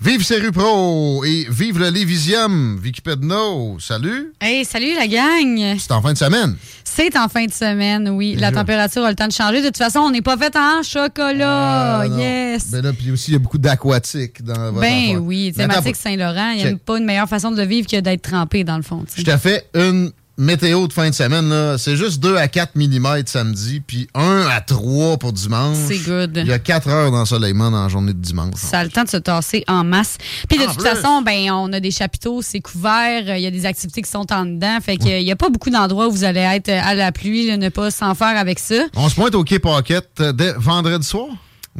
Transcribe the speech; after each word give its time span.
Vive 0.00 0.52
Pro 0.52 1.24
et 1.24 1.48
vive 1.50 1.80
le 1.80 1.88
Lévisium, 1.90 2.78
Vicky 2.80 3.00
Pedno. 3.00 3.78
Salut. 3.80 4.32
Hey, 4.40 4.64
salut 4.64 4.94
la 4.94 5.08
gang! 5.08 5.76
C'est 5.76 5.90
en 5.90 6.00
fin 6.00 6.12
de 6.12 6.18
semaine. 6.18 6.56
C'est 6.84 7.16
en 7.18 7.28
fin 7.28 7.46
de 7.46 7.52
semaine, 7.52 8.08
oui. 8.10 8.36
La 8.36 8.52
température 8.52 9.02
a 9.02 9.10
le 9.10 9.16
temps 9.16 9.26
de 9.26 9.32
changer. 9.32 9.60
De 9.60 9.66
toute 9.66 9.76
façon, 9.76 9.98
on 9.98 10.10
n'est 10.12 10.22
pas 10.22 10.36
fait 10.36 10.54
en 10.56 10.84
chocolat. 10.84 12.02
Ah, 12.02 12.06
yes! 12.06 12.70
Ben 12.70 12.82
là, 12.82 12.92
puis 12.92 13.10
aussi, 13.10 13.32
il 13.32 13.34
y 13.34 13.36
a 13.36 13.40
beaucoup 13.40 13.58
d'aquatique 13.58 14.44
dans 14.44 14.70
votre 14.70 14.80
Ben 14.80 15.16
oui, 15.18 15.52
thématique. 15.52 15.96
Saint-Laurent. 15.96 16.52
Il 16.52 16.64
n'y 16.64 16.70
a 16.70 16.76
pas 16.76 16.98
une 16.98 17.04
meilleure 17.04 17.28
façon 17.28 17.50
de 17.50 17.62
vivre 17.62 17.88
que 17.88 17.98
d'être 17.98 18.22
trempé, 18.22 18.62
dans 18.62 18.76
le 18.76 18.84
fond. 18.84 19.04
Je 19.16 19.22
t'ai 19.24 19.36
fait 19.36 19.68
une 19.74 20.12
météo 20.38 20.86
de 20.86 20.92
fin 20.92 21.10
de 21.10 21.14
semaine. 21.14 21.48
là. 21.48 21.76
C'est 21.76 21.96
juste 21.96 22.20
2 22.20 22.36
à 22.36 22.48
4 22.48 22.76
mm 22.76 23.22
samedi, 23.26 23.80
puis 23.86 24.08
1 24.14 24.46
à 24.50 24.60
3 24.60 25.16
pour 25.18 25.32
dimanche. 25.32 25.76
C'est 25.88 25.98
good. 25.98 26.32
Il 26.36 26.46
y 26.46 26.52
a 26.52 26.58
4 26.58 26.88
heures 26.88 27.10
d'ensoleillement 27.10 27.70
dans 27.70 27.82
la 27.82 27.88
journée 27.88 28.12
de 28.14 28.20
dimanche. 28.20 28.54
Ça 28.56 28.78
a 28.78 28.84
le 28.84 28.90
temps 28.90 29.04
de 29.04 29.08
se 29.08 29.16
tasser 29.16 29.64
en 29.68 29.84
masse. 29.84 30.16
Puis 30.48 30.58
de 30.58 30.62
En 30.62 30.66
toute 30.68 30.78
plus. 30.78 30.88
façon, 30.88 31.22
ben 31.22 31.50
on 31.50 31.72
a 31.72 31.80
des 31.80 31.90
chapiteaux, 31.90 32.40
c'est 32.40 32.60
couvert, 32.60 33.24
euh, 33.28 33.36
il 33.36 33.42
y 33.42 33.46
a 33.46 33.50
des 33.50 33.66
activités 33.66 34.00
qui 34.00 34.10
sont 34.10 34.32
en 34.32 34.46
dedans. 34.46 34.78
Fait 34.80 34.96
qu'il 34.96 35.22
n'y 35.24 35.32
a 35.32 35.36
pas 35.36 35.48
beaucoup 35.50 35.70
d'endroits 35.70 36.08
où 36.08 36.12
vous 36.12 36.24
allez 36.24 36.40
être 36.40 36.70
à 36.70 36.94
la 36.94 37.10
pluie, 37.12 37.56
ne 37.58 37.68
pas 37.68 37.90
s'en 37.90 38.14
faire 38.14 38.36
avec 38.38 38.58
ça. 38.60 38.76
On 38.96 39.08
se 39.08 39.14
pointe 39.16 39.34
au 39.34 39.42
Quai 39.44 39.58
Pocket 39.58 40.08
dès 40.34 40.52
vendredi 40.56 41.06
soir? 41.06 41.26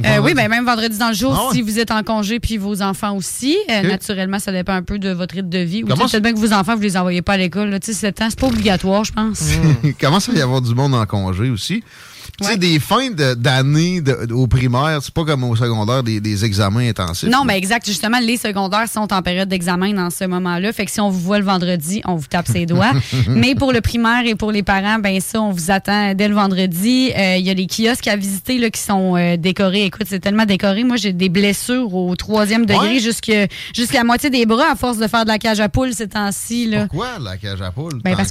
Euh, 0.04 0.18
oui, 0.22 0.34
ben 0.34 0.48
même 0.48 0.64
vendredi 0.64 0.96
dans 0.98 1.08
le 1.08 1.14
jour, 1.14 1.34
Ah 1.36 1.48
ouais. 1.48 1.54
si 1.54 1.62
vous 1.62 1.78
êtes 1.78 1.91
en 1.91 2.02
congé, 2.02 2.38
puis 2.41 2.56
vos 2.56 2.82
enfants 2.82 3.16
aussi. 3.16 3.56
Euh. 3.70 3.82
Naturellement, 3.82 4.38
ça 4.38 4.52
dépend 4.52 4.74
un 4.74 4.82
peu 4.82 4.98
de 4.98 5.10
votre 5.10 5.34
rythme 5.34 5.48
de 5.48 5.58
vie. 5.58 5.82
Ou 5.82 5.86
Comment 5.88 6.06
peut-être 6.06 6.22
bien 6.22 6.32
que 6.32 6.38
vos 6.38 6.52
enfants, 6.52 6.77
vous 6.77 6.82
les 6.82 6.96
envoyez 6.96 7.22
pas 7.22 7.32
à 7.32 7.36
l'école. 7.36 7.70
Tu 7.80 7.92
sais, 7.92 7.98
7 7.98 8.22
ans, 8.22 8.26
c'est 8.30 8.38
pas 8.38 8.46
obligatoire, 8.46 9.04
je 9.04 9.12
pense. 9.12 9.42
Il 9.84 9.94
commence 9.94 10.28
à 10.28 10.32
y 10.32 10.41
avoir 10.41 10.60
du 10.62 10.74
monde 10.74 10.94
en 10.94 11.04
congé 11.06 11.50
aussi? 11.50 11.82
Tu 12.41 12.44
sais, 12.44 12.53
Ouais. 12.53 12.56
des 12.56 12.78
fins 12.78 13.11
d'année 13.36 14.00
de- 14.00 14.33
au 14.33 14.47
primaire, 14.47 14.98
c'est 15.03 15.12
pas 15.12 15.25
comme 15.25 15.42
au 15.44 15.56
secondaire, 15.56 16.03
des, 16.03 16.20
des 16.20 16.44
examens 16.44 16.89
intensifs. 16.89 17.28
Non, 17.28 17.44
mais 17.44 17.58
exact. 17.58 17.84
Justement, 17.86 18.19
les 18.20 18.36
secondaires 18.36 18.89
sont 18.89 19.12
en 19.12 19.22
période 19.22 19.48
d'examen 19.48 19.92
dans 19.92 20.11
ce 20.11 20.25
moment-là. 20.25 20.72
Fait 20.72 20.84
que 20.84 20.91
si 20.91 21.00
on 21.00 21.11
vous 21.11 21.19
voit 21.20 21.39
le 21.41 21.44
vendredi, 21.44 22.00
on 22.05 22.14
vous 22.14 22.27
tape 22.28 22.47
ses 22.47 22.64
doigts. 22.66 22.92
mais 23.28 23.54
pour 23.56 23.72
le 23.72 23.81
primaire 23.81 24.22
et 24.25 24.34
pour 24.37 24.53
les 24.53 24.62
parents, 24.62 24.98
ben 25.00 25.21
ça, 25.21 25.41
on 25.43 25.50
vous 25.50 25.71
attend 25.72 26.15
dès 26.15 26.28
le 26.28 26.34
vendredi. 26.34 27.10
Euh, 27.16 27.37
Il 27.38 27.44
y 27.47 27.50
a 27.50 27.54
les 27.54 27.66
kiosques 27.66 28.06
à 28.09 28.16
visiter 28.16 28.59
là, 28.59 28.71
qui 28.71 28.81
sont 28.81 29.16
euh, 29.16 29.37
décorés. 29.37 29.84
Écoute, 29.87 30.06
c'est 30.09 30.21
tellement 30.21 30.44
décoré. 30.47 30.84
Moi, 30.84 30.97
j'ai 30.97 31.12
des 31.12 31.28
blessures 31.28 31.93
au 31.94 32.15
troisième 32.16 32.66
degré 32.66 32.78
Ouais. 32.94 32.98
jusque- 33.00 33.32
jusqu'à 33.75 33.98
la 33.98 34.04
moitié 34.04 34.31
des 34.31 34.47
bras 34.47 34.72
à 34.72 34.77
force 34.77 34.98
de 34.98 35.06
faire 35.09 35.25
de 35.25 35.28
la 35.31 35.38
cage 35.38 35.59
à 35.60 35.69
poule 35.69 35.93
ces 35.93 36.06
temps-ci. 36.09 36.71
Pourquoi 36.88 37.19
la 37.21 37.37
cage 37.37 37.60
à 37.62 37.71
poule? 37.72 38.00
Ben, 38.04 38.15
parce 38.16 38.31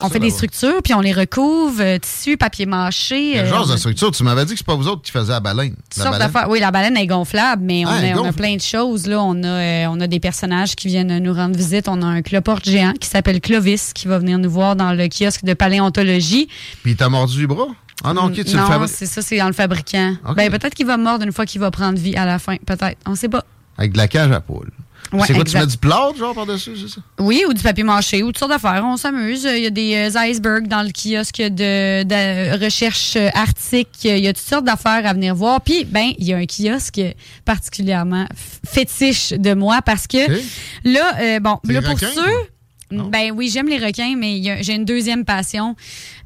On 0.00 0.08
fait 0.08 0.20
des 0.20 0.30
structures, 0.30 0.80
puis 0.80 0.94
on 0.94 1.00
les 1.00 1.12
recouvre, 1.12 1.80
euh, 1.80 1.98
tissu, 1.98 2.36
papier 2.36 2.66
mâché. 2.66 3.32
Quel 3.34 3.46
euh, 3.46 3.48
genre 3.48 3.66
de 3.66 3.76
structure? 3.76 4.12
Tu 4.12 4.22
m'avais 4.22 4.44
dit 4.44 4.52
que 4.52 4.58
c'est 4.58 4.64
pas 4.66 4.76
vous 4.76 4.86
autres 4.86 5.02
qui 5.02 5.10
faisiez 5.10 5.32
la 5.32 5.40
baleine. 5.40 5.74
La. 5.96 6.48
Oui, 6.48 6.60
la 6.60 6.70
baleine 6.70 6.96
est 6.96 7.08
gonflable, 7.08 7.62
mais 7.64 7.84
on, 7.84 7.88
Ah, 7.88 7.94
a, 7.96 8.02
on 8.02 8.10
a 8.10 8.12
gonfle. 8.28 8.34
plein 8.34 8.54
de 8.54 8.60
choses. 8.60 9.08
Là. 9.08 9.20
On, 9.20 9.42
a, 9.42 9.46
euh, 9.48 9.86
on 9.90 10.00
a 10.00 10.06
des 10.06 10.20
personnages 10.20 10.76
qui 10.76 10.86
viennent 10.86 11.18
nous 11.18 11.34
rendre 11.34 11.56
visite. 11.56 11.88
On 11.88 12.00
a 12.02 12.06
un 12.06 12.22
cloporte 12.22 12.64
géant 12.64 12.92
qui 12.92 13.08
s'appelle 13.08 13.40
Clovis 13.40 13.92
qui 13.92 14.06
va 14.06 14.20
venir 14.20 14.38
nous 14.38 14.48
voir 14.50 14.76
dans 14.76 14.92
le 14.92 15.08
kiosque 15.08 15.42
de 15.42 15.54
paléontologie. 15.54 16.46
Puis 16.84 16.92
il 16.92 16.96
t'a 16.96 17.08
mordu 17.08 17.40
le 17.40 17.48
bras? 17.48 17.66
Ah 18.04 18.12
non, 18.14 18.26
ok, 18.26 18.34
tu 18.34 18.44
le 18.54 18.60
non, 18.60 18.66
fabriques. 18.68 18.94
c'est 18.94 19.06
ça, 19.06 19.20
c'est 19.20 19.38
dans 19.38 19.48
le 19.48 19.52
fabricant. 19.52 20.14
Ok. 20.28 20.36
Ben, 20.36 20.48
peut-être 20.48 20.74
qu'il 20.76 20.86
va 20.86 20.96
mordre 20.96 21.24
une 21.24 21.32
fois 21.32 21.44
qu'il 21.44 21.60
va 21.60 21.72
prendre 21.72 21.98
vie 21.98 22.14
à 22.14 22.24
la 22.24 22.38
fin. 22.38 22.54
Peut-être. 22.64 22.98
On 23.04 23.16
sait 23.16 23.28
pas. 23.28 23.44
Avec 23.76 23.90
de 23.94 23.98
la 23.98 24.06
cage 24.06 24.30
à 24.30 24.40
poule. 24.40 24.70
Ouais, 25.12 25.20
c'est 25.26 25.32
quoi, 25.32 25.42
exact. 25.42 25.60
tu 25.60 25.66
mets 25.66 25.70
du 25.70 25.76
plâtre, 25.78 26.16
genre, 26.16 26.34
par-dessus, 26.34 26.76
c'est 26.76 26.88
ça? 26.88 27.00
Oui, 27.18 27.44
ou 27.48 27.54
du 27.54 27.62
papier 27.62 27.84
mâché, 27.84 28.22
ou 28.22 28.26
toutes 28.26 28.38
sortes 28.38 28.50
d'affaires. 28.50 28.84
On 28.84 28.96
s'amuse. 28.96 29.44
Il 29.44 29.62
y 29.62 29.66
a 29.66 29.70
des 29.70 29.94
euh, 29.94 30.20
icebergs 30.20 30.68
dans 30.68 30.82
le 30.82 30.90
kiosque 30.90 31.38
de, 31.38 32.02
de 32.02 32.62
recherche 32.62 33.16
euh, 33.16 33.30
arctique. 33.34 33.88
Il 34.04 34.18
y 34.18 34.28
a 34.28 34.32
toutes 34.32 34.46
sortes 34.46 34.64
d'affaires 34.64 35.06
à 35.06 35.12
venir 35.14 35.34
voir. 35.34 35.60
Puis, 35.62 35.84
ben, 35.84 36.12
il 36.18 36.26
y 36.26 36.34
a 36.34 36.36
un 36.36 36.46
kiosque 36.46 37.00
particulièrement 37.44 38.26
fétiche 38.66 39.32
de 39.32 39.54
moi 39.54 39.80
parce 39.82 40.06
que 40.06 40.18
là, 40.84 41.14
euh, 41.20 41.40
bon, 41.40 41.58
là, 41.64 41.80
pour 41.80 41.94
requins, 41.94 42.10
ceux. 42.14 42.32
Ben 42.90 43.32
oui, 43.34 43.50
j'aime 43.52 43.68
les 43.68 43.76
requins, 43.76 44.14
mais 44.16 44.62
j'ai 44.62 44.72
une 44.72 44.86
deuxième 44.86 45.26
passion. 45.26 45.76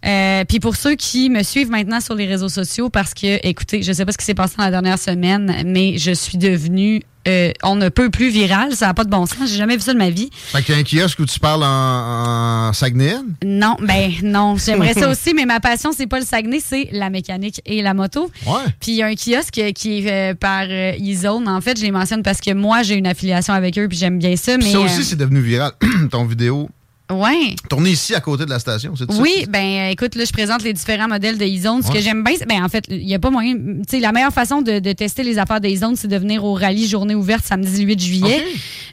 Euh, 0.07 0.45
Puis 0.49 0.61
pour 0.61 0.77
ceux 0.77 0.95
qui 0.95 1.29
me 1.29 1.43
suivent 1.43 1.71
maintenant 1.71 2.01
sur 2.01 2.15
les 2.15 2.25
réseaux 2.27 2.49
sociaux, 2.49 2.89
parce 2.89 3.15
que, 3.15 3.45
écoutez, 3.45 3.83
je 3.83 3.93
sais 3.93 4.05
pas 4.05 4.13
ce 4.13 4.19
qui 4.19 4.25
s'est 4.25 4.35
passé 4.35 4.55
dans 4.59 4.65
la 4.65 4.71
dernière 4.71 4.99
semaine, 4.99 5.63
mais 5.67 5.99
je 5.99 6.13
suis 6.13 6.39
devenue, 6.39 7.03
euh, 7.29 7.53
on 7.63 7.77
ne 7.77 7.89
peut 7.89 8.11
plus 8.11 8.31
virale. 8.31 8.75
Ça 8.75 8.87
n'a 8.87 8.95
pas 8.95 9.05
de 9.05 9.11
bon 9.11 9.27
sens. 9.27 9.51
J'ai 9.51 9.57
jamais 9.59 9.77
vu 9.77 9.83
ça 9.83 9.93
de 9.93 9.99
ma 9.99 10.11
vie. 10.11 10.31
Fait 10.33 10.63
qu'il 10.63 10.75
y 10.75 10.79
a 10.79 10.81
un 10.81 10.85
kiosque 10.85 11.19
où 11.21 11.27
tu 11.27 11.39
parles 11.39 11.63
en, 11.63 12.69
en 12.69 12.73
Saguenéenne? 12.73 13.35
Non, 13.45 13.77
ben 13.81 14.13
non, 14.23 14.57
j'aimerais 14.57 14.95
ça 14.95 15.09
aussi, 15.11 15.35
mais 15.35 15.47
ma 15.47 15.61
passion, 15.61 15.91
c'est 15.97 16.07
pas 16.07 16.21
le 16.21 16.27
Saguenay, 16.27 16.61
c'est 16.61 16.89
la 16.93 17.11
mécanique 17.11 17.61
et 17.67 17.83
la 17.83 17.95
moto. 17.95 18.31
Ouais. 18.47 18.63
Puis 18.81 18.93
il 18.93 18.97
y 18.97 19.03
a 19.03 19.07
un 19.07 19.15
kiosque 19.15 19.61
qui 19.75 19.99
est 19.99 20.11
euh, 20.11 20.35
par 20.35 20.65
euh, 20.69 20.93
E-Zone. 20.93 21.49
En 21.49 21.61
fait, 21.61 21.79
je 21.79 21.83
les 21.83 21.91
mentionne 21.91 22.23
parce 22.23 22.41
que 22.41 22.53
moi, 22.53 22.83
j'ai 22.83 22.95
une 22.95 23.07
affiliation 23.07 23.55
avec 23.55 23.79
eux, 23.79 23.89
puis 23.89 23.99
j'aime 23.99 24.19
bien 24.19 24.37
ça. 24.37 24.57
Puis 24.59 24.67
Mais 24.67 24.73
ça 24.73 24.79
euh, 24.79 24.85
aussi, 24.85 25.05
c'est 25.05 25.17
devenu 25.17 25.41
viral. 25.41 25.73
Ton 26.11 26.25
vidéo 26.25 26.69
ouais. 27.13 27.55
tournée 27.69 27.91
ici 27.91 28.15
à 28.15 28.21
côté 28.21 28.45
de 28.45 28.51
la 28.51 28.59
station, 28.59 28.95
c'est 28.97 29.11
ça? 29.11 29.21
Oui, 29.21 29.47
ben 29.49 29.59
euh, 29.65 29.91
écoute, 29.91 30.15
là, 30.15 30.25
je 30.25 30.33
présente 30.33 30.63
les 30.63 30.73
différents 30.73 31.09
modèles 31.09 31.39
de 31.39 31.45
E-Zone. 31.45 31.83
Ce 31.83 31.89
Ouais. 31.89 31.95
que 31.95 32.01
j'aime 32.01 32.23
bien, 32.25 32.35
c'est- 32.39 32.47
ben 32.47 32.63
en 32.65 32.69
fait, 32.69 32.85
il 32.91 33.05
n'y 33.05 33.15
a 33.15 33.19
pas 33.19 33.31
moyen. 33.31 33.55
Tu 33.55 33.83
sais, 33.89 34.01
la 34.01 34.13
meilleure 34.13 34.33
façon 34.33 34.63
de, 34.63 34.79
de 34.79 34.93
tester 34.93 35.23
les 35.23 35.39
affaires 35.39 35.61
de 35.61 35.69
E-Zone, 35.69 35.97
c'est 35.97 36.09
de 36.09 36.17
venir 36.17 36.45
au 36.45 36.55
rallye 36.55 36.87
journée 36.89 37.15
ouverte 37.15 37.45
samedi 37.45 37.83
le 37.83 37.89
8 37.89 38.01
juillet. 38.03 38.45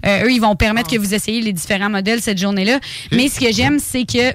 Euh, 0.05 0.25
eux, 0.25 0.31
ils 0.31 0.39
vont 0.41 0.55
permettre 0.55 0.89
que 0.89 0.97
vous 0.97 1.13
essayiez 1.13 1.41
les 1.41 1.53
différents 1.53 1.89
modèles 1.89 2.21
cette 2.21 2.37
journée-là. 2.39 2.79
Mais 3.11 3.27
ce 3.29 3.39
que 3.39 3.51
j'aime, 3.51 3.79
c'est 3.79 4.05
que 4.05 4.33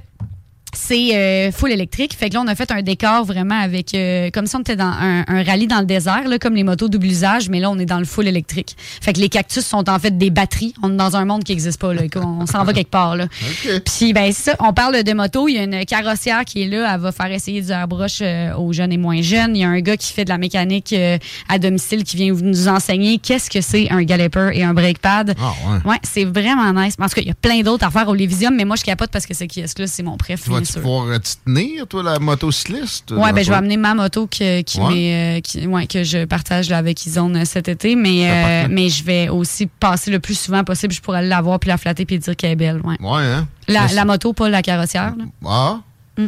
c'est 0.75 1.17
euh, 1.17 1.53
full 1.53 1.73
électrique. 1.73 2.15
Fait 2.15 2.29
que 2.29 2.35
là, 2.35 2.43
on 2.43 2.49
a 2.49 2.55
fait 2.55 2.71
un 2.71 2.82
décor 2.82 3.25
vraiment 3.25 3.59
avec, 3.59 3.94
euh, 3.94 4.31
comme 4.31 4.47
si 4.47 4.56
on 4.56 4.61
était 4.61 4.76
dans 4.76 4.85
un, 4.85 5.25
un 5.26 5.43
rallye 5.43 5.67
dans 5.67 5.81
le 5.81 5.87
désert, 5.87 6.29
là, 6.29 6.38
comme 6.38 6.55
les 6.55 6.65
motos 6.65 6.88
double 6.88 7.06
usage, 7.06 7.49
mais 7.49 7.61
là, 7.61 7.71
on 7.71 7.79
est 7.79 7.87
dans 7.87 7.99
le 7.99 8.05
full 8.05 8.26
électrique. 8.26 8.76
Fait 9.00 9.12
que 9.12 9.21
les 9.21 9.29
cactus 9.29 9.65
sont 9.65 9.88
en 9.88 9.99
fait 9.99 10.17
des 10.17 10.31
batteries. 10.31 10.75
On 10.82 10.93
est 10.93 10.97
dans 10.97 11.17
un 11.17 11.25
monde 11.25 11.44
qui 11.44 11.53
n'existe 11.53 11.81
pas, 11.81 11.94
là. 11.94 12.03
On 12.17 12.47
s'en 12.47 12.65
va 12.65 12.73
quelque 12.73 12.91
part, 12.91 13.17
là. 13.17 13.26
Puis, 13.85 14.12
ben, 14.12 14.32
c'est 14.32 14.50
ça, 14.50 14.56
on 14.61 14.73
parle 14.73 15.03
de 15.03 15.12
moto. 15.12 15.49
Il 15.49 15.55
y 15.55 15.59
a 15.59 15.65
une 15.65 15.85
carrossière 15.85 16.44
qui 16.44 16.62
est 16.62 16.69
là. 16.69 16.93
Elle 16.94 17.00
va 17.00 17.12
faire 17.12 17.31
essayer 17.31 17.62
du 17.62 17.71
airbrush 17.71 18.19
euh, 18.21 18.55
aux 18.55 18.73
jeunes 18.73 18.93
et 18.93 18.99
moins 18.99 19.23
jeunes. 19.23 19.56
Il 19.56 19.61
y 19.61 19.65
a 19.65 19.69
un 19.69 19.81
gars 19.81 19.97
qui 19.97 20.12
fait 20.12 20.25
de 20.25 20.31
la 20.31 20.38
mécanique 20.38 20.93
euh, 20.93 21.19
à 21.49 21.59
domicile 21.59 22.05
qui 22.05 22.17
vient 22.17 22.32
nous 22.32 22.69
enseigner 22.69 23.19
qu'est-ce 23.19 23.50
que 23.50 23.61
c'est 23.61 23.91
un 23.91 24.03
galloper 24.03 24.50
et 24.53 24.62
un 24.62 24.75
brake 24.75 24.99
pad. 24.99 25.35
Ah, 25.41 25.53
ouais. 25.67 25.93
Ouais, 25.93 25.99
c'est 26.03 26.25
vraiment 26.25 26.73
nice. 26.73 26.94
En 27.00 27.09
tout 27.09 27.15
cas, 27.15 27.23
il 27.23 27.29
y 27.29 27.31
a 27.31 27.35
plein 27.35 27.61
d'autres 27.61 27.87
à 27.87 27.91
faire 27.91 28.09
au 28.09 28.15
Lévisium, 28.15 28.55
mais 28.55 28.65
moi, 28.65 28.76
je 28.76 28.82
capote 28.82 29.11
parce 29.11 29.26
que 29.26 29.35
ce 29.35 29.44
kiosque-là, 29.44 29.87
c'est 29.87 30.03
mon 30.03 30.17
préf, 30.17 30.43
Tu 30.44 30.63
vas-tu 30.72 30.81
pouvoir 30.81 31.20
t'y 31.20 31.37
tenir, 31.38 31.87
toi, 31.87 32.02
la 32.02 32.19
motocycliste? 32.19 33.11
Ouais, 33.12 33.32
ben 33.32 33.44
je 33.44 33.50
vais 33.50 33.56
amener 33.56 33.76
ma 33.76 33.94
moto 33.94 34.26
que, 34.26 34.62
qui 34.62 34.81
Ouais. 34.81 35.37
euh, 35.37 35.40
qui- 35.40 35.66
ouais, 35.66 35.87
que 35.87 36.02
je 36.05 36.25
partage 36.25 36.69
là, 36.70 36.78
avec 36.78 37.05
Izone 37.06 37.37
euh, 37.37 37.44
cet 37.44 37.69
été, 37.69 37.94
mais, 37.96 38.31
euh, 38.31 38.66
mais 38.70 38.88
je 38.88 39.05
vais 39.05 39.28
aussi 39.28 39.66
passer 39.66 40.11
le 40.11 40.19
plus 40.20 40.38
souvent 40.38 40.64
possible. 40.64 40.93
Je 40.93 41.00
pourrais 41.00 41.19
aller 41.19 41.28
la 41.28 41.40
voir 41.40 41.58
puis 41.61 41.69
la 41.69 41.76
flatter 41.76 42.05
puis 42.05 42.19
dire 42.19 42.37
qu'elle 42.37 42.52
est 42.52 42.56
belle. 42.56 42.81
Ouais. 42.84 42.96
Ouais, 43.00 43.22
hein? 43.25 43.46
La, 43.69 43.87
la 43.88 44.05
moto, 44.05 44.32
pas 44.32 44.49
la 44.49 44.62
carrossière. 44.62 45.14
là. 45.16 45.25
Ah? 45.46 45.81
Mm. 46.19 46.26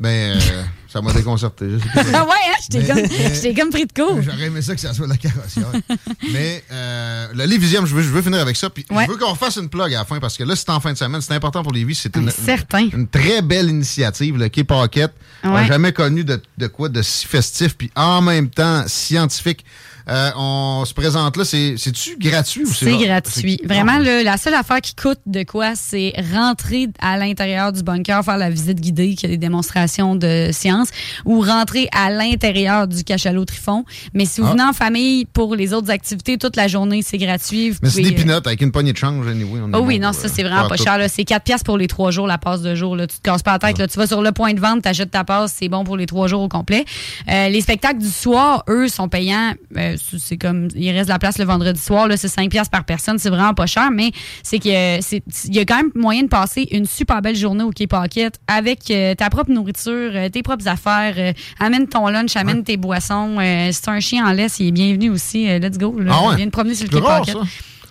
Ben, 0.00 0.38
euh, 0.38 0.62
ça 0.90 1.02
m'a 1.02 1.12
déconcerté. 1.12 1.66
Ah 2.14 2.24
ouais, 2.24 2.30
hein, 2.32 2.54
je 2.62 2.68
t'ai 2.68 2.78
Mais- 2.78 2.86
comme, 2.86 3.54
comme 3.56 3.70
pris 3.70 3.86
de 3.86 3.92
court. 3.92 4.20
J'aurais 4.22 4.44
aimé 4.46 4.62
ça 4.62 4.74
que 4.74 4.80
ça 4.80 4.94
soit 4.94 5.06
la 5.06 5.16
carrossière. 5.16 5.66
Mais 6.32 6.64
euh, 6.72 7.26
le 7.34 7.44
Lévisium, 7.44 7.86
je 7.86 7.94
veux, 7.94 8.02
je 8.02 8.08
veux 8.08 8.22
finir 8.22 8.40
avec 8.40 8.56
ça. 8.56 8.70
Puis 8.70 8.84
Ouais. 8.90 9.04
je 9.06 9.10
veux 9.12 9.16
qu'on 9.18 9.30
refasse 9.32 9.56
une 9.56 9.68
plug 9.68 9.92
à 9.94 9.98
la 9.98 10.04
fin 10.04 10.18
parce 10.18 10.36
que 10.36 10.44
là, 10.44 10.56
c'est 10.56 10.70
en 10.70 10.80
fin 10.80 10.92
de 10.92 10.98
semaine. 10.98 11.20
C'est 11.20 11.34
important 11.34 11.62
pour 11.62 11.72
Lévis. 11.72 11.94
C'est 11.94 12.16
Ah, 12.16 12.20
une, 12.20 12.30
certain. 12.30 12.88
une 12.92 13.06
très 13.08 13.42
belle 13.42 13.68
initiative. 13.68 14.36
Le 14.38 14.48
Quai 14.48 14.64
Paquette. 14.64 15.12
On 15.44 15.50
n'a 15.50 15.60
Ouais. 15.62 15.66
jamais 15.66 15.92
connu 15.92 16.24
de, 16.24 16.40
de 16.56 16.66
quoi 16.66 16.88
de 16.88 17.02
si 17.02 17.26
festif 17.26 17.76
puis 17.76 17.90
en 17.94 18.20
même 18.22 18.48
temps 18.50 18.84
scientifique. 18.86 19.64
Euh, 20.10 20.30
on 20.36 20.84
se 20.86 20.94
présente 20.94 21.36
là. 21.36 21.44
C'est- 21.44 21.74
C'est-tu 21.76 22.16
gratuit 22.18 22.62
ou 22.64 22.72
c'est 22.72 22.86
C'est 22.86 22.96
gratuit. 23.06 23.60
Vraiment, 23.64 23.92
Ah, 23.98 24.22
la 24.22 24.36
seule 24.36 24.54
affaire 24.54 24.80
qui 24.80 24.94
coûte 24.94 25.18
de 25.26 25.42
quoi, 25.42 25.72
c'est 25.74 26.12
rentrer 26.32 26.88
à 27.00 27.16
l'intérieur 27.18 27.72
du 27.72 27.82
bunker, 27.82 28.24
faire 28.24 28.38
la 28.38 28.48
visite 28.50 28.80
guidée, 28.80 29.14
qui 29.14 29.26
a 29.26 29.28
des 29.28 29.36
démonstrations 29.36 30.14
de 30.16 30.50
science, 30.52 30.88
ou 31.24 31.40
rentrer 31.40 31.88
à 31.92 32.10
l'intérieur 32.10 32.86
du 32.88 33.04
cachalot 33.04 33.44
Trifon. 33.44 33.84
Mais 34.14 34.24
si 34.24 34.40
vous 34.40 34.46
Ah. 34.48 34.52
venez 34.52 34.62
en 34.62 34.72
famille 34.72 35.24
pour 35.26 35.54
les 35.54 35.72
autres 35.72 35.90
activités, 35.90 36.38
toute 36.38 36.56
la 36.56 36.68
journée, 36.68 37.02
c'est 37.02 37.18
gratuit. 37.18 37.70
Vous 37.70 37.78
Mais 37.82 37.90
c'est 37.90 38.02
des 38.02 38.12
euh, 38.12 38.14
pinottes 38.14 38.46
avec 38.46 38.60
une 38.62 38.72
poignée 38.72 38.92
de 38.92 38.98
change, 38.98 39.26
anyway. 39.26 39.60
on 39.60 39.72
Oh 39.74 39.80
oui, 39.84 39.98
non, 39.98 40.12
pour, 40.12 40.20
ça, 40.20 40.26
euh, 40.26 40.30
c'est 40.34 40.42
vraiment 40.42 40.68
pas 40.68 40.76
tout. 40.76 40.84
cher. 40.84 40.98
C'est 41.08 41.24
4 41.24 41.44
piastres 41.44 41.64
pour 41.64 41.76
les 41.78 41.86
3 41.86 42.10
jours, 42.10 42.26
la 42.26 42.38
passe 42.38 42.62
de 42.62 42.74
jour. 42.74 42.96
Là. 42.96 43.06
Tu 43.06 43.16
te 43.18 43.22
casses 43.22 43.42
pas 43.42 43.52
la 43.52 43.58
tête. 43.58 43.78
Là. 43.78 43.86
Tu 43.88 43.98
vas 43.98 44.06
sur 44.06 44.22
le 44.22 44.32
point 44.32 44.54
de 44.54 44.60
vente, 44.60 44.82
tu 44.82 44.88
achètes 44.88 45.10
ta 45.10 45.24
passe, 45.24 45.54
c'est 45.58 45.68
bon 45.68 45.84
pour 45.84 45.96
les 45.96 46.06
3 46.06 46.28
jours 46.28 46.42
au 46.42 46.48
complet. 46.48 46.84
Euh, 47.30 47.48
les 47.48 47.60
spectacles 47.60 47.98
du 48.00 48.08
soir, 48.10 48.64
eux, 48.68 48.88
sont 48.88 49.08
payants. 49.08 49.52
Euh, 49.76 49.96
c'est- 49.98 50.18
c'est 50.18 50.36
comme, 50.36 50.68
il 50.74 50.90
reste 50.90 51.08
de 51.08 51.12
la 51.12 51.18
place 51.18 51.38
le 51.38 51.44
vendredi 51.44 51.80
soir. 51.80 52.08
là, 52.08 52.16
C'est 52.16 52.28
5 52.28 52.50
piastres 52.50 52.70
par 52.70 52.84
personne. 52.84 53.18
C'est 53.18 53.28
vraiment 53.30 53.54
pas 53.54 53.66
cher, 53.66 53.90
mais 53.90 54.10
c'est 54.42 54.58
que 54.58 55.00
c'est- 55.00 55.22
il 55.46 55.54
y 55.54 55.58
a 55.58 55.64
quand 55.64 55.76
même 55.76 55.90
moyen 55.94 56.22
de 56.22 56.28
passer 56.28 56.66
une 56.70 56.86
super 56.86 57.20
belle 57.22 57.36
journée 57.36 57.64
au 57.64 57.70
Quai 57.70 57.86
Pocket 57.86 58.38
avec 58.46 58.90
euh, 58.90 59.14
ta 59.14 59.30
propre 59.30 59.50
nourriture, 59.50 60.10
euh, 60.14 60.28
tes 60.28 60.42
propres 60.42 60.66
affaires. 60.68 61.14
euh, 61.18 61.32
amène 61.60 61.86
ton 61.88 62.08
lunch, 62.08 62.36
amène 62.36 62.62
tes 62.64 62.76
boissons. 62.76 63.36
Si 63.72 63.82
t'as 63.82 63.92
un 63.92 64.00
chien 64.00 64.26
en 64.26 64.32
laisse, 64.32 64.58
il 64.60 64.68
est 64.68 64.72
bienvenu 64.72 65.10
aussi. 65.10 65.46
Let's 65.58 65.78
go. 65.78 65.98
Là. 65.98 66.12
Ah 66.14 66.28
ouais? 66.28 66.36
Viens 66.36 66.46
te 66.46 66.50
promener 66.50 66.74
sur 66.74 66.86
le 66.86 66.90
C'est 67.24 67.34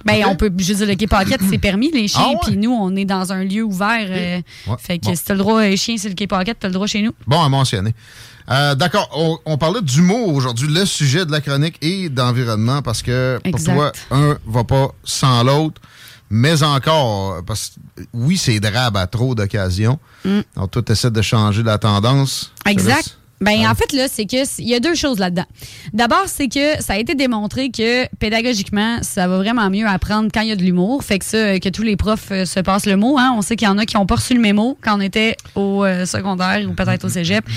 Ben, 0.06 0.24
on 0.28 0.36
peut, 0.36 0.46
veux 0.50 0.52
dire, 0.76 0.86
le 0.88 0.96
Quai 0.96 1.08
Pocket, 1.08 1.40
c'est 1.50 1.58
permis, 1.58 1.92
les 1.92 2.08
chiens. 2.08 2.22
Ah 2.26 2.30
ouais? 2.32 2.38
Puis 2.46 2.58
nous, 2.58 2.72
on 2.72 2.96
est 2.96 3.06
dans 3.06 3.32
un 3.34 3.44
lieu 3.44 3.64
ouvert. 3.64 4.08
euh, 4.10 4.42
Ouais. 4.68 4.76
Fait 4.80 5.00
que 5.00 5.06
Bon. 5.06 5.16
si 5.16 5.24
t'as 5.24 5.34
le 5.34 5.40
droit, 5.40 5.62
les 5.62 5.78
chiens, 5.78 5.96
c'est 5.98 6.10
le 6.10 6.16
Quai 6.16 6.28
Pocket, 6.28 6.58
t'as 6.60 6.68
le 6.68 6.74
droit 6.74 6.88
chez 6.88 7.02
nous. 7.02 7.12
Bon 7.26 7.42
à 7.42 7.50
mentionner. 7.50 7.94
Euh, 8.50 8.76
D'accord, 8.76 9.10
on, 9.14 9.38
on 9.46 9.58
parlait 9.58 9.82
d'humour 9.82 10.34
aujourd'hui, 10.34 10.70
le 10.70 10.86
sujet 10.86 11.26
de 11.26 11.32
la 11.32 11.42
chronique 11.42 11.78
et 11.82 12.08
d'environnement, 12.10 12.82
parce 12.82 13.02
que 13.02 13.40
pour 13.52 13.62
toi, 13.76 13.92
un 14.12 14.38
va 14.46 14.64
pas 14.64 14.90
sans 15.04 15.44
l'autre, 15.44 15.82
mais 16.30 16.64
encore, 16.64 17.44
parce 17.46 17.72
que 17.98 18.04
oui, 18.14 18.38
c'est 18.38 18.60
drabe 18.62 18.96
à 18.96 19.08
trop 19.08 19.36
d'occasions. 19.36 20.00
Alors 20.56 20.70
toi, 20.70 20.82
tu 20.82 20.92
essaies 20.94 21.12
de 21.12 21.22
changer 21.22 21.62
la 21.64 21.78
tendance. 21.78 22.54
Mm. 22.66 22.70
Exact. 22.70 23.18
Ben, 23.40 23.60
Ouais. 23.60 23.68
en 23.68 23.76
fait, 23.76 23.94
là, 23.94 24.08
c'est 24.12 24.26
que 24.26 24.38
il 24.60 24.68
y 24.68 24.74
a 24.74 24.80
deux 24.80 24.96
choses 24.96 25.20
là-dedans. 25.20 25.46
D'abord, 25.94 26.24
c'est 26.28 26.48
que 26.48 26.82
ça 26.82 26.94
a 26.94 26.98
été 26.98 27.14
démontré 27.16 27.70
que 27.70 28.08
pédagogiquement, 28.18 28.98
ça 29.02 29.28
va 29.28 29.38
vraiment 29.38 29.70
mieux 29.70 29.86
apprendre 29.88 30.30
quand 30.34 30.42
il 30.42 30.50
y 30.50 30.52
a 30.52 30.56
de 30.56 30.64
l'humour. 30.64 31.04
Fait 31.04 31.20
que 31.20 31.26
ça, 31.26 31.38
euh, 31.38 31.60
que 31.60 31.70
tous 31.70 31.84
les 31.84 31.96
profs 31.96 32.32
euh, 32.32 32.46
se 32.46 32.60
passent 32.60 32.86
le 32.88 32.98
mot. 32.98 33.18
Hein. 33.20 33.34
On 33.38 33.42
sait 33.42 33.56
qu'il 33.56 33.68
y 33.68 33.72
en 33.72 33.78
a 33.78 33.86
qui 33.86 33.96
ont 33.98 34.06
pas 34.06 34.16
reçu 34.16 34.34
le 34.34 34.40
mémo 34.40 34.78
quand 34.82 34.98
on 34.98 35.02
était 35.02 35.36
au 35.56 35.86
euh, 35.86 36.06
secondaire 36.06 36.62
ou 36.68 36.74
peut-être 36.74 37.06
au 37.06 37.10
cégep. 37.10 37.46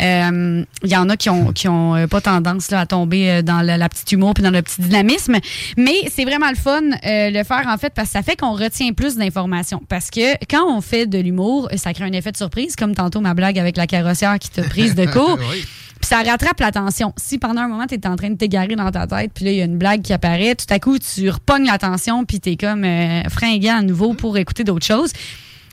Euh, 0.00 0.64
Il 0.82 0.90
y 0.90 0.96
en 0.96 1.08
a 1.08 1.16
qui 1.16 1.30
ont, 1.30 1.52
qui 1.52 1.68
ont 1.68 2.08
pas 2.08 2.20
tendance 2.20 2.70
là, 2.72 2.80
à 2.80 2.86
tomber 2.86 3.40
dans 3.44 3.60
la, 3.60 3.76
la 3.76 3.88
petite 3.88 4.10
humour 4.10 4.34
puis 4.34 4.42
dans 4.42 4.50
le 4.50 4.60
petit 4.60 4.80
dynamisme. 4.80 5.36
Mais 5.76 5.94
c'est 6.12 6.24
vraiment 6.24 6.48
le 6.48 6.56
fun 6.56 6.80
le 7.04 7.44
faire, 7.44 7.64
en 7.68 7.76
fait, 7.78 7.92
parce 7.94 8.08
que 8.08 8.12
ça 8.14 8.22
fait 8.22 8.34
qu'on 8.34 8.52
retient 8.54 8.92
plus 8.92 9.16
d'informations. 9.16 9.80
Parce 9.88 10.10
que 10.10 10.34
quand 10.50 10.66
on 10.68 10.80
fait 10.80 11.06
de 11.06 11.18
l'humour, 11.18 11.68
ça 11.76 11.92
crée 11.92 12.04
un 12.04 12.12
effet 12.12 12.32
de 12.32 12.36
surprise, 12.36 12.74
comme 12.74 12.94
tantôt 12.96 13.20
ma 13.20 13.34
blague 13.34 13.58
avec 13.60 13.76
la 13.76 13.86
carrossière 13.86 14.38
qui 14.40 14.50
t'a 14.50 14.62
prise 14.62 14.96
de 14.96 15.04
Oui. 15.50 15.64
Puis 16.00 16.08
ça 16.08 16.22
rattrape 16.22 16.58
l'attention. 16.58 17.12
Si 17.16 17.38
pendant 17.38 17.62
un 17.62 17.68
moment, 17.68 17.86
tu 17.86 17.94
es 17.94 18.06
en 18.06 18.16
train 18.16 18.30
de 18.30 18.36
t'égarer 18.36 18.74
dans 18.74 18.90
ta 18.90 19.06
tête, 19.06 19.30
puis 19.34 19.44
là, 19.44 19.52
il 19.52 19.56
y 19.56 19.62
a 19.62 19.64
une 19.64 19.78
blague 19.78 20.02
qui 20.02 20.12
apparaît, 20.12 20.56
tout 20.56 20.66
à 20.68 20.80
coup, 20.80 20.98
tu 20.98 21.30
repognes 21.30 21.66
l'attention, 21.66 22.24
puis 22.24 22.40
tu 22.40 22.50
es 22.50 22.56
comme 22.56 22.84
euh, 22.84 23.22
fringant 23.28 23.78
à 23.78 23.82
nouveau 23.82 24.12
pour 24.12 24.36
écouter 24.36 24.64
d'autres 24.64 24.86
choses. 24.86 25.12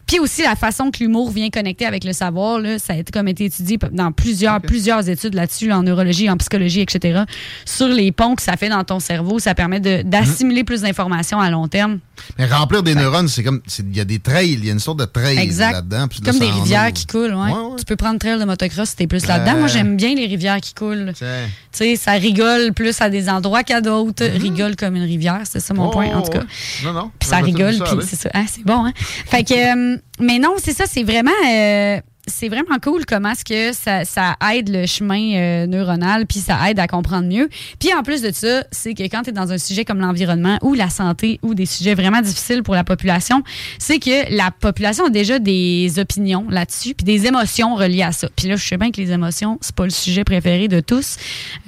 Puis 0.09 0.17
aussi 0.17 0.41
la 0.41 0.55
façon 0.55 0.89
que 0.89 1.03
l'humour 1.03 1.29
vient 1.29 1.51
connecter 1.51 1.85
avec 1.85 2.03
le 2.03 2.13
savoir, 2.13 2.57
là, 2.57 2.79
ça 2.79 2.93
a 2.93 2.95
été 2.95 3.11
comme 3.11 3.27
été 3.27 3.45
étudié 3.45 3.77
dans 3.91 4.11
plusieurs, 4.11 4.59
plusieurs 4.59 5.07
études 5.07 5.35
là-dessus, 5.35 5.67
là, 5.67 5.77
en 5.77 5.83
neurologie, 5.83 6.27
en 6.31 6.37
psychologie, 6.37 6.81
etc. 6.81 7.25
Sur 7.63 7.89
les 7.89 8.11
ponts 8.11 8.33
que 8.33 8.41
ça 8.41 8.57
fait 8.57 8.69
dans 8.69 8.83
ton 8.83 8.99
cerveau, 8.99 9.37
ça 9.37 9.53
permet 9.53 9.79
d'assimiler 9.79 10.63
plus 10.63 10.81
d'informations 10.81 11.39
à 11.39 11.51
long 11.51 11.67
terme. 11.67 11.99
Mais 12.39 12.47
remplir 12.47 12.81
des 12.81 12.95
neurones, 12.95 13.27
c'est 13.27 13.43
comme. 13.43 13.61
Il 13.77 13.95
y 13.95 13.99
a 13.99 14.05
des 14.05 14.17
trails, 14.17 14.53
il 14.53 14.65
y 14.65 14.69
a 14.69 14.73
une 14.73 14.79
sorte 14.79 14.99
de 14.99 15.05
trail 15.05 15.47
là-dedans. 15.47 15.99
là, 15.99 16.07
Comme 16.25 16.39
des 16.39 16.49
rivières 16.49 16.91
qui 16.91 17.05
coulent, 17.05 17.35
ouais. 17.35 17.51
Ouais, 17.51 17.59
ouais. 17.59 17.75
Tu 17.77 17.85
peux 17.85 17.95
prendre 17.95 18.17
trail 18.17 18.39
de 18.39 18.45
motocross 18.45 18.89
si 18.89 18.95
t'es 18.95 19.07
plus 19.07 19.27
là-dedans. 19.27 19.57
Moi, 19.59 19.67
j'aime 19.67 19.95
bien 19.95 20.15
les 20.15 20.25
rivières 20.25 20.59
qui 20.59 20.73
coulent. 20.73 21.13
Tu 21.15 21.25
sais, 21.71 21.95
ça 21.95 22.13
rigole 22.13 22.73
plus 22.73 22.99
à 22.99 23.11
des 23.11 23.29
endroits 23.29 23.63
qu'à 23.63 23.79
d'autres. 23.79 24.25
Rigole 24.25 24.75
comme 24.75 24.95
une 24.95 25.03
rivière, 25.03 25.41
c'est 25.43 25.59
ça 25.59 25.75
mon. 25.75 25.89
Oh, 25.89 25.91
point, 25.91 26.07
en 26.15 26.23
tout 26.23 26.31
cas. 26.31 26.43
Non, 26.83 26.93
non. 26.93 27.11
Puis 27.19 27.29
ça 27.29 27.37
rigole, 27.37 27.75
puis 27.77 28.07
c'est 28.07 28.15
ça. 28.15 28.29
Ah, 28.33 28.45
c'est 28.47 28.65
bon, 28.65 28.85
hein? 28.85 28.93
Fait 29.27 29.43
que, 29.43 29.53
euh, 29.53 29.97
mais 30.19 30.39
non, 30.39 30.55
c'est 30.57 30.73
ça, 30.73 30.85
c'est 30.87 31.03
vraiment, 31.03 31.31
euh, 31.47 31.99
c'est 32.27 32.47
vraiment 32.47 32.77
cool 32.81 33.05
comment 33.05 33.31
est-ce 33.31 33.43
que 33.43 33.73
ça, 33.75 34.05
ça 34.05 34.35
aide 34.53 34.69
le 34.69 34.85
chemin 34.85 35.35
euh, 35.35 35.67
neuronal, 35.67 36.25
puis 36.25 36.39
ça 36.39 36.69
aide 36.69 36.79
à 36.79 36.87
comprendre 36.87 37.27
mieux. 37.27 37.49
Puis 37.79 37.93
en 37.93 38.03
plus 38.03 38.21
de 38.21 38.31
ça, 38.31 38.63
c'est 38.71 38.93
que 38.93 39.03
quand 39.03 39.23
tu 39.23 39.29
es 39.29 39.33
dans 39.33 39.51
un 39.51 39.57
sujet 39.57 39.85
comme 39.85 39.99
l'environnement 39.99 40.57
ou 40.61 40.73
la 40.73 40.89
santé 40.89 41.39
ou 41.41 41.53
des 41.53 41.65
sujets 41.65 41.95
vraiment 41.95 42.21
difficiles 42.21 42.63
pour 42.63 42.75
la 42.75 42.83
population, 42.83 43.43
c'est 43.77 43.99
que 43.99 44.35
la 44.35 44.51
population 44.51 45.05
a 45.05 45.09
déjà 45.09 45.39
des 45.39 45.93
opinions 45.97 46.45
là-dessus, 46.49 46.93
puis 46.93 47.05
des 47.05 47.25
émotions 47.25 47.75
reliées 47.75 48.03
à 48.03 48.11
ça. 48.11 48.29
Puis 48.35 48.47
là, 48.47 48.55
je 48.55 48.65
sais 48.65 48.77
bien 48.77 48.91
que 48.91 49.01
les 49.01 49.11
émotions, 49.11 49.57
c'est 49.61 49.75
pas 49.75 49.85
le 49.85 49.91
sujet 49.91 50.23
préféré 50.23 50.67
de 50.67 50.79
tous. 50.79 51.17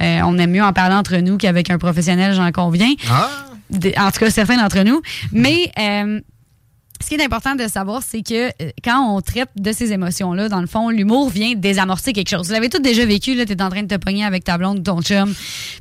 Euh, 0.01 0.21
on 0.23 0.37
aime 0.37 0.51
mieux 0.51 0.63
en 0.63 0.73
parler 0.73 0.95
entre 0.95 1.17
nous 1.17 1.37
qu'avec 1.37 1.69
un 1.69 1.77
professionnel, 1.77 2.33
j'en 2.33 2.51
conviens. 2.51 2.93
Ah! 3.09 3.29
En 3.97 4.11
tout 4.11 4.19
cas 4.19 4.29
certains 4.29 4.57
d'entre 4.57 4.83
nous. 4.83 5.01
Mais 5.31 5.71
euh, 5.79 6.19
qui 7.11 7.17
est 7.17 7.25
important 7.25 7.55
de 7.55 7.67
savoir, 7.67 8.01
c'est 8.07 8.21
que 8.21 8.47
euh, 8.47 8.71
quand 8.85 9.13
on 9.13 9.19
traite 9.19 9.49
de 9.57 9.73
ces 9.73 9.91
émotions-là, 9.91 10.47
dans 10.47 10.61
le 10.61 10.67
fond, 10.67 10.89
l'humour 10.89 11.29
vient 11.29 11.55
désamorcer 11.55 12.13
quelque 12.13 12.29
chose. 12.29 12.47
Vous 12.47 12.53
l'avez 12.53 12.69
tous 12.69 12.79
déjà 12.79 13.05
vécu, 13.05 13.35
là, 13.35 13.45
t'es 13.45 13.61
en 13.61 13.69
train 13.69 13.83
de 13.83 13.87
te 13.93 13.99
pogner 13.99 14.23
avec 14.23 14.45
ta 14.45 14.57
blonde 14.57 14.81
ton 14.81 15.01
chum, 15.01 15.33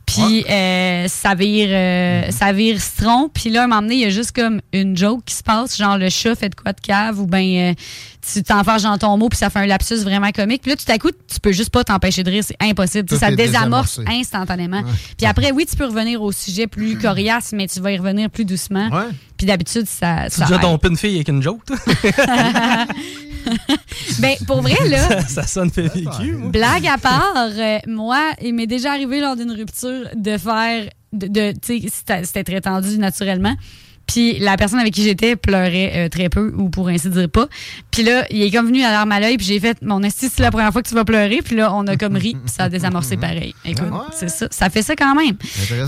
puis 0.06 0.44
euh, 0.50 1.06
ça 1.06 1.36
vire 1.36 1.68
euh, 1.70 2.32
ça 2.32 2.52
vire 2.52 2.80
citron, 2.80 3.30
puis 3.32 3.48
là, 3.48 3.60
à 3.60 3.64
un 3.66 3.66
moment 3.68 3.82
donné, 3.82 3.94
il 3.94 4.00
y 4.00 4.06
a 4.06 4.10
juste 4.10 4.32
comme 4.32 4.60
une 4.72 4.96
joke 4.96 5.22
qui 5.24 5.36
se 5.36 5.44
passe, 5.44 5.78
genre 5.78 5.96
le 5.96 6.08
chat 6.08 6.34
fait 6.34 6.48
de 6.48 6.56
quoi 6.56 6.72
de 6.72 6.80
cave, 6.80 7.20
ou 7.20 7.26
ben 7.26 7.76
tu 8.20 8.42
t'enfarges 8.42 8.82
dans 8.82 8.98
ton 8.98 9.16
mot, 9.16 9.28
puis 9.28 9.38
ça 9.38 9.50
fait 9.50 9.60
un 9.60 9.66
lapsus 9.66 9.96
vraiment 10.02 10.30
comique. 10.30 10.62
Puis 10.62 10.70
là, 10.70 10.76
tout 10.76 10.90
à 10.92 10.98
coup, 10.98 11.10
tu 11.10 11.40
peux 11.40 11.52
juste 11.52 11.70
pas 11.70 11.84
t'empêcher 11.84 12.22
de 12.22 12.30
rire, 12.30 12.44
c'est 12.46 12.56
impossible. 12.60 13.08
Tu 13.08 13.14
Tout 13.14 13.20
ça 13.20 13.30
désamorce 13.34 13.98
désamorcé. 13.98 14.20
instantanément. 14.20 14.82
Puis 15.16 15.26
après, 15.26 15.52
oui, 15.52 15.66
tu 15.68 15.76
peux 15.76 15.86
revenir 15.86 16.20
au 16.22 16.32
sujet 16.32 16.66
plus 16.66 16.98
coriace, 17.02 17.52
mais 17.52 17.66
tu 17.66 17.80
vas 17.80 17.92
y 17.92 17.98
revenir 17.98 18.28
plus 18.30 18.44
doucement. 18.44 18.88
Ouais. 18.88 19.08
Puis 19.36 19.46
d'habitude, 19.46 19.86
ça. 19.86 20.26
Tu 20.28 20.36
ça 20.36 20.44
déjà 20.46 20.58
tombé 20.58 20.88
une 20.88 20.96
fille 20.96 21.14
avec 21.14 21.28
une 21.28 21.42
joke, 21.42 21.64
toi? 21.64 21.76
Ben, 24.20 24.34
pour 24.46 24.60
vrai, 24.60 24.76
là, 24.88 25.22
ça 25.26 25.46
sonne 25.46 25.70
fait 25.70 25.88
vécu, 25.88 26.32
moi. 26.36 26.50
blague 26.50 26.86
à 26.86 26.98
part, 26.98 27.32
euh, 27.36 27.78
moi, 27.86 28.32
il 28.42 28.54
m'est 28.54 28.66
déjà 28.66 28.92
arrivé 28.92 29.20
lors 29.20 29.34
d'une 29.36 29.50
rupture 29.52 30.08
de 30.14 30.36
faire. 30.36 30.90
De, 31.12 31.26
de- 31.26 31.52
tu 31.52 31.80
sais, 31.80 31.88
c'était 31.92 32.24
c'était 32.24 32.44
très 32.44 32.60
tendu 32.60 32.98
naturellement. 32.98 33.54
Puis 34.12 34.38
la 34.40 34.56
personne 34.56 34.80
avec 34.80 34.92
qui 34.92 35.04
j'étais 35.04 35.36
pleurait 35.36 35.92
euh, 35.94 36.08
très 36.08 36.28
peu, 36.28 36.52
ou 36.56 36.68
pour 36.68 36.88
ainsi 36.88 37.08
dire 37.10 37.30
pas. 37.30 37.46
Puis 37.92 38.02
là, 38.02 38.26
il 38.30 38.42
est 38.42 38.50
comme 38.50 38.66
venu 38.66 38.82
à 38.82 38.90
l'arme 38.90 39.12
à 39.12 39.20
l'œil, 39.20 39.36
puis 39.36 39.46
j'ai 39.46 39.60
fait 39.60 39.78
Mon 39.82 40.02
esti, 40.02 40.28
c'est 40.28 40.42
la 40.42 40.50
première 40.50 40.72
fois 40.72 40.82
que 40.82 40.88
tu 40.88 40.94
vas 40.96 41.04
pleurer. 41.04 41.40
Puis 41.44 41.54
là, 41.54 41.72
on 41.74 41.86
a 41.86 41.96
comme 41.96 42.16
ri, 42.16 42.32
puis 42.44 42.52
ça 42.52 42.64
a 42.64 42.68
désamorcé 42.68 43.16
pareil. 43.16 43.54
Écoute, 43.64 43.84
Ouais. 43.90 43.98
c'est 44.12 44.28
ça. 44.30 44.48
Ça 44.50 44.68
fait 44.68 44.82
ça 44.82 44.96
quand 44.96 45.14
même. 45.14 45.36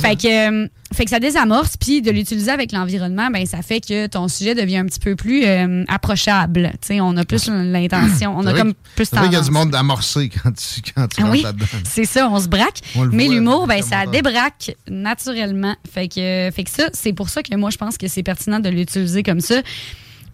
Fait 0.01 0.15
que, 0.17 0.65
euh, 0.65 0.69
fait 0.93 1.05
que 1.05 1.11
ça 1.11 1.21
désamorce, 1.21 1.77
puis 1.77 2.03
de 2.03 2.11
l'utiliser 2.11 2.51
avec 2.51 2.73
l'environnement, 2.73 3.31
ben 3.31 3.47
ça 3.47 3.63
fait 3.63 3.81
que 3.81 4.07
ton 4.07 4.29
sujet 4.29 4.55
devient 4.55 4.79
un 4.79 4.87
petit 4.87 5.01
peu 5.01 5.17
plus 5.17 5.45
euh, 5.45 5.85
approchable. 5.89 6.73
On 6.91 7.17
a 7.17 7.25
plus 7.25 7.49
l'intention, 7.49 8.35
on 8.37 8.47
a 8.47 8.53
comme 8.53 8.75
plus 8.95 9.11
vrai 9.11 9.25
qu'il 9.25 9.33
y 9.33 9.37
a 9.37 9.41
tendance. 9.41 9.47
du 9.47 9.53
monde 9.53 9.75
amorcé 9.75 10.29
quand 10.29 10.53
tu, 10.53 10.93
quand 10.95 11.09
tu 11.09 11.23
Ah 11.23 11.29
oui, 11.31 11.43
là-dedans. 11.43 11.67
c'est 11.85 12.05
ça, 12.05 12.29
on 12.29 12.39
se 12.41 12.49
braque. 12.49 12.81
On 12.97 13.07
Mais 13.07 13.29
l'humour, 13.29 13.67
ben, 13.67 13.83
ça 13.83 14.07
débraque 14.07 14.77
naturellement. 14.89 15.75
Fait 15.91 16.09
que, 16.09 16.51
fait 16.55 16.65
que 16.65 16.71
ça, 16.71 16.85
c'est 16.93 17.13
pour 17.13 17.29
ça 17.29 17.43
que 17.43 17.55
moi, 17.57 17.71
je 17.71 17.79
pense 17.79 17.99
que 17.99 18.09
c'est 18.09 18.23
pertinent 18.23 18.61
de 18.61 18.69
l'utiliser 18.69 19.23
comme 19.23 19.41
ça. 19.41 19.63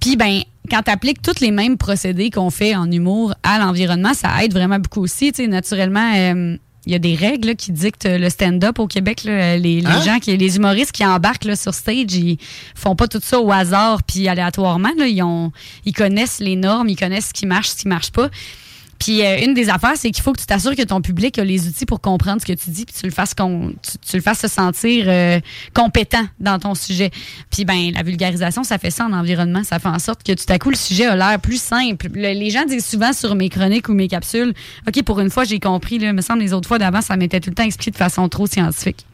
Puis, 0.01 0.17
ben, 0.17 0.43
quand 0.71 0.83
tu 0.83 0.91
appliques 0.91 1.23
tous 1.23 1.41
les 1.41 1.51
mêmes 1.51 1.77
procédés 1.77 2.31
qu'on 2.31 2.51
fait 2.51 2.75
en 2.75 2.91
humour 2.91 3.35
à 3.43 3.59
l'environnement, 3.59 4.15
ça 4.15 4.45
aide 4.45 4.53
vraiment 4.53 4.79
beaucoup 4.79 5.01
aussi. 5.01 5.33
Tu 5.33 5.43
sais, 5.43 5.49
naturellement, 5.49 6.13
euh, 6.15 6.57
il 6.89 6.93
y 6.93 6.95
a 6.95 6.99
des 6.99 7.15
règles 7.15 7.49
là, 7.49 7.55
qui 7.55 7.71
dictent 7.71 8.09
le 8.11 8.31
stand-up 8.31 8.79
au 8.79 8.87
Québec. 8.87 9.25
là. 9.25 9.59
les 9.59 9.83
les 9.83 9.87
Hein? 9.87 10.01
gens, 10.01 10.19
qui, 10.21 10.35
les 10.35 10.57
humoristes 10.57 10.93
qui 10.93 11.05
embarquent 11.05 11.45
là, 11.45 11.55
sur 11.55 11.75
stage, 11.75 12.15
ils 12.15 12.39
font 12.75 12.97
pas 12.97 13.07
tout 13.09 13.21
ça 13.23 13.39
au 13.39 13.53
hasard 13.53 14.03
puis 14.03 14.27
aléatoirement. 14.27 14.89
Là. 14.97 15.07
Ils, 15.07 15.23
ont, 15.23 15.53
ils 15.85 15.93
connaissent 15.93 16.41
les 16.41 16.57
normes, 16.57 16.89
ils 16.89 16.97
connaissent 16.97 17.29
ce 17.29 17.35
qui 17.35 17.45
marche, 17.45 17.69
ce 17.69 17.77
qui 17.77 17.89
marche 17.89 18.11
pas. 18.11 18.31
Puis 18.99 19.25
euh, 19.25 19.39
une 19.45 19.55
des 19.55 19.69
affaires, 19.71 19.95
c'est 19.97 20.11
qu'il 20.11 20.23
faut 20.23 20.33
que 20.33 20.41
tu 20.41 20.47
t'assures 20.47 20.75
que 20.75 20.83
ton 20.83 21.01
public 21.01 21.39
a 21.39 21.45
les 21.45 21.69
outils 21.69 21.87
pour 21.87 22.01
comprendre 22.01 22.41
ce 22.41 22.47
que 22.47 22.53
tu 22.53 22.71
dis, 22.71 22.85
puis 22.85 22.95
tu 22.99 23.07
le 23.07 23.13
fasses 23.13 23.35
con- 23.35 23.73
tu, 24.09 24.17
le 24.17 24.23
fasses 24.23 24.41
se 24.41 24.49
sentir 24.49 25.05
euh, 25.09 25.41
compétent 25.75 26.27
dans 26.41 26.59
ton 26.59 26.75
sujet. 26.75 27.11
Puis 27.51 27.65
ben 27.65 27.93
la 27.95 28.03
vulgarisation, 28.03 28.65
ça 28.65 28.79
fait 28.79 28.91
ça 28.91 29.07
en 29.07 29.13
environnement, 29.13 29.63
ça 29.65 29.79
fait 29.79 29.89
en 29.89 29.99
sorte 29.99 30.23
que 30.25 30.33
tout 30.33 30.53
à 30.53 30.59
coup 30.59 30.71
le 30.71 30.77
sujet 30.77 31.07
a 31.07 31.17
l'air 31.17 31.41
plus 31.41 31.61
simple. 31.63 32.09
Le- 32.13 32.33
les 32.33 32.51
gens 32.51 32.65
disent 32.65 32.87
souvent 32.87 33.13
sur 33.13 33.35
mes 33.35 33.49
chroniques 33.49 33.89
ou 33.89 33.95
mes 33.95 34.09
capsules, 34.09 34.53
ok 34.87 35.03
pour 35.05 35.21
une 35.21 35.31
fois 35.31 35.45
j'ai 35.45 35.61
compris, 35.61 35.99
là, 35.99 36.13
me 36.13 36.21
semble 36.23 36.41
les 36.41 36.53
autres 36.53 36.69
fois 36.69 36.79
d'avant 36.79 37.01
ça 37.01 37.17
m'était 37.17 37.41
tout 37.41 37.51
le 37.51 37.55
temps 37.55 37.65
expliqué 37.65 37.91
de 37.93 37.97
façon 37.97 38.29
trop 38.29 38.47
scientifique. 38.47 39.07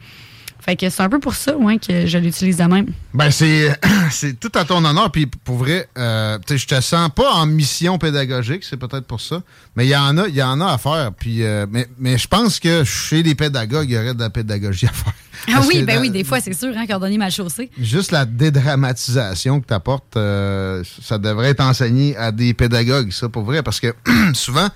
Fait 0.64 0.76
que 0.76 0.88
c'est 0.88 1.02
un 1.02 1.10
peu 1.10 1.18
pour 1.18 1.34
ça, 1.34 1.54
ouais, 1.58 1.78
que 1.78 2.06
je 2.06 2.16
l'utilise 2.16 2.56
de 2.56 2.64
même. 2.64 2.86
Ben, 3.12 3.30
c'est, 3.30 3.78
c'est 4.10 4.40
tout 4.40 4.50
à 4.54 4.64
ton 4.64 4.82
honneur. 4.82 5.10
Puis 5.10 5.26
pour 5.26 5.56
vrai, 5.56 5.88
euh, 5.98 6.38
je 6.48 6.66
te 6.66 6.80
sens 6.80 7.10
pas 7.14 7.34
en 7.34 7.44
mission 7.44 7.98
pédagogique, 7.98 8.64
c'est 8.64 8.78
peut-être 8.78 9.04
pour 9.04 9.20
ça. 9.20 9.42
Mais 9.76 9.84
il 9.84 9.90
y 9.90 9.96
en 9.96 10.16
a, 10.16 10.26
il 10.26 10.34
y 10.34 10.42
en 10.42 10.62
a 10.62 10.72
à 10.72 10.78
faire. 10.78 11.10
Puis, 11.18 11.42
euh, 11.42 11.66
mais, 11.70 11.86
mais 11.98 12.16
je 12.16 12.26
pense 12.26 12.60
que 12.60 12.82
chez 12.82 13.22
les 13.22 13.34
pédagogues, 13.34 13.90
il 13.90 13.94
y 13.94 13.98
aurait 13.98 14.14
de 14.14 14.20
la 14.20 14.30
pédagogie 14.30 14.86
à 14.86 14.92
faire. 14.92 15.12
Ah 15.48 15.52
Parce 15.56 15.66
oui, 15.66 15.82
ben 15.82 16.00
oui, 16.00 16.08
des 16.08 16.24
fois 16.24 16.40
c'est 16.40 16.54
sûr, 16.54 16.72
hein, 16.74 16.86
cordonnier 16.86 17.18
mal 17.18 17.30
chaussé. 17.30 17.70
Juste 17.78 18.10
la 18.10 18.24
dédramatisation 18.24 19.60
que 19.60 19.66
tu 19.66 19.74
apportes, 19.74 20.14
ça 20.14 21.18
devrait 21.18 21.50
être 21.50 21.60
enseigné 21.60 22.16
à 22.16 22.32
des 22.32 22.54
pédagogues, 22.54 23.12
ça, 23.12 23.28
pour 23.28 23.42
vrai. 23.42 23.62
Parce 23.62 23.80
que 23.80 23.94
souvent, 24.32 24.68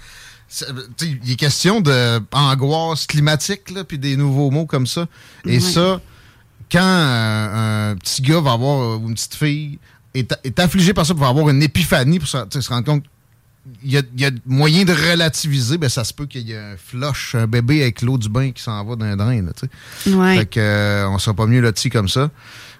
il 1.02 1.32
est 1.32 1.36
question 1.36 1.80
de 1.80 2.20
angoisse 2.32 3.06
climatique, 3.06 3.70
là, 3.70 3.84
puis 3.84 3.98
des 3.98 4.16
nouveaux 4.16 4.50
mots 4.50 4.66
comme 4.66 4.86
ça. 4.86 5.06
Et 5.44 5.60
ça, 5.60 6.00
quand 6.70 6.80
euh, 6.80 7.92
un 7.92 7.96
petit 7.96 8.22
gars 8.22 8.40
va 8.40 8.52
avoir, 8.52 9.00
ou 9.00 9.08
une 9.08 9.14
petite 9.14 9.34
fille, 9.34 9.78
est, 10.14 10.34
est 10.44 10.58
affligé 10.58 10.94
par 10.94 11.06
ça, 11.06 11.14
pour 11.14 11.26
avoir 11.26 11.48
une 11.50 11.62
épiphanie, 11.62 12.18
pour 12.18 12.28
se, 12.28 12.68
rendre 12.68 12.84
compte 12.84 13.04
il 13.84 13.92
y, 13.92 13.98
a, 13.98 14.02
il 14.14 14.20
y 14.22 14.24
a 14.24 14.30
moyen 14.46 14.84
de 14.84 14.92
relativiser, 14.92 15.76
ben 15.76 15.90
ça 15.90 16.02
se 16.02 16.14
peut 16.14 16.24
qu'il 16.24 16.48
y 16.48 16.52
ait 16.52 16.58
un 16.58 16.76
flush, 16.78 17.34
un 17.34 17.46
bébé 17.46 17.82
avec 17.82 18.00
l'eau 18.00 18.16
du 18.16 18.30
bain 18.30 18.50
qui 18.50 18.62
s'en 18.62 18.82
va 18.82 18.96
d'un 18.96 19.14
drain. 19.16 19.42
Là. 19.42 19.52
Ouais. 20.06 20.38
Fait 20.38 20.46
que, 20.46 20.60
euh, 20.60 21.08
on 21.10 21.18
sera 21.18 21.34
pas 21.34 21.46
mieux 21.46 21.60
là-dessus 21.60 21.90
comme 21.90 22.08
ça. 22.08 22.30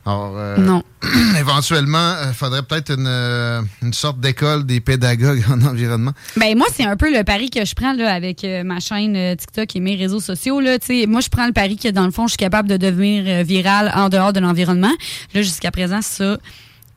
Alors, 0.08 0.34
euh, 0.38 0.56
Non. 0.56 0.82
éventuellement, 1.38 2.14
il 2.26 2.32
faudrait 2.32 2.62
peut-être 2.62 2.92
une, 2.92 3.06
euh, 3.06 3.60
une 3.82 3.92
sorte 3.92 4.18
d'école 4.20 4.64
des 4.64 4.80
pédagogues 4.80 5.44
en 5.50 5.60
environnement. 5.60 6.12
Ben 6.36 6.56
moi, 6.56 6.66
c'est 6.74 6.84
un 6.84 6.96
peu 6.96 7.14
le 7.14 7.24
pari 7.24 7.50
que 7.50 7.62
je 7.62 7.74
prends 7.74 7.92
là, 7.92 8.10
avec 8.12 8.42
euh, 8.42 8.64
ma 8.64 8.80
chaîne 8.80 9.14
euh, 9.16 9.34
TikTok 9.34 9.76
et 9.76 9.80
mes 9.80 9.96
réseaux 9.96 10.20
sociaux. 10.20 10.60
Là, 10.60 10.78
moi, 11.06 11.20
je 11.20 11.28
prends 11.28 11.46
le 11.46 11.52
pari 11.52 11.76
que 11.76 11.88
dans 11.88 12.06
le 12.06 12.10
fond, 12.10 12.26
je 12.26 12.30
suis 12.30 12.38
capable 12.38 12.70
de 12.70 12.78
devenir 12.78 13.24
euh, 13.26 13.42
viral 13.42 13.92
en 13.94 14.08
dehors 14.08 14.32
de 14.32 14.40
l'environnement. 14.40 14.94
Là, 15.34 15.42
jusqu'à 15.42 15.70
présent, 15.70 16.00
ça. 16.00 16.38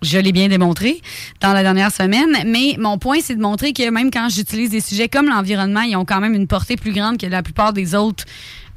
Je 0.01 0.17
l'ai 0.17 0.31
bien 0.31 0.47
démontré 0.47 0.99
dans 1.41 1.53
la 1.53 1.61
dernière 1.61 1.91
semaine, 1.91 2.35
mais 2.47 2.75
mon 2.79 2.97
point, 2.97 3.17
c'est 3.21 3.35
de 3.35 3.41
montrer 3.41 3.71
que 3.71 3.87
même 3.91 4.09
quand 4.09 4.29
j'utilise 4.29 4.71
des 4.71 4.81
sujets 4.81 5.09
comme 5.09 5.27
l'environnement, 5.27 5.81
ils 5.81 5.95
ont 5.95 6.05
quand 6.05 6.19
même 6.19 6.33
une 6.33 6.47
portée 6.47 6.75
plus 6.75 6.91
grande 6.91 7.19
que 7.19 7.27
la 7.27 7.43
plupart 7.43 7.71
des 7.71 7.93
autres 7.93 8.23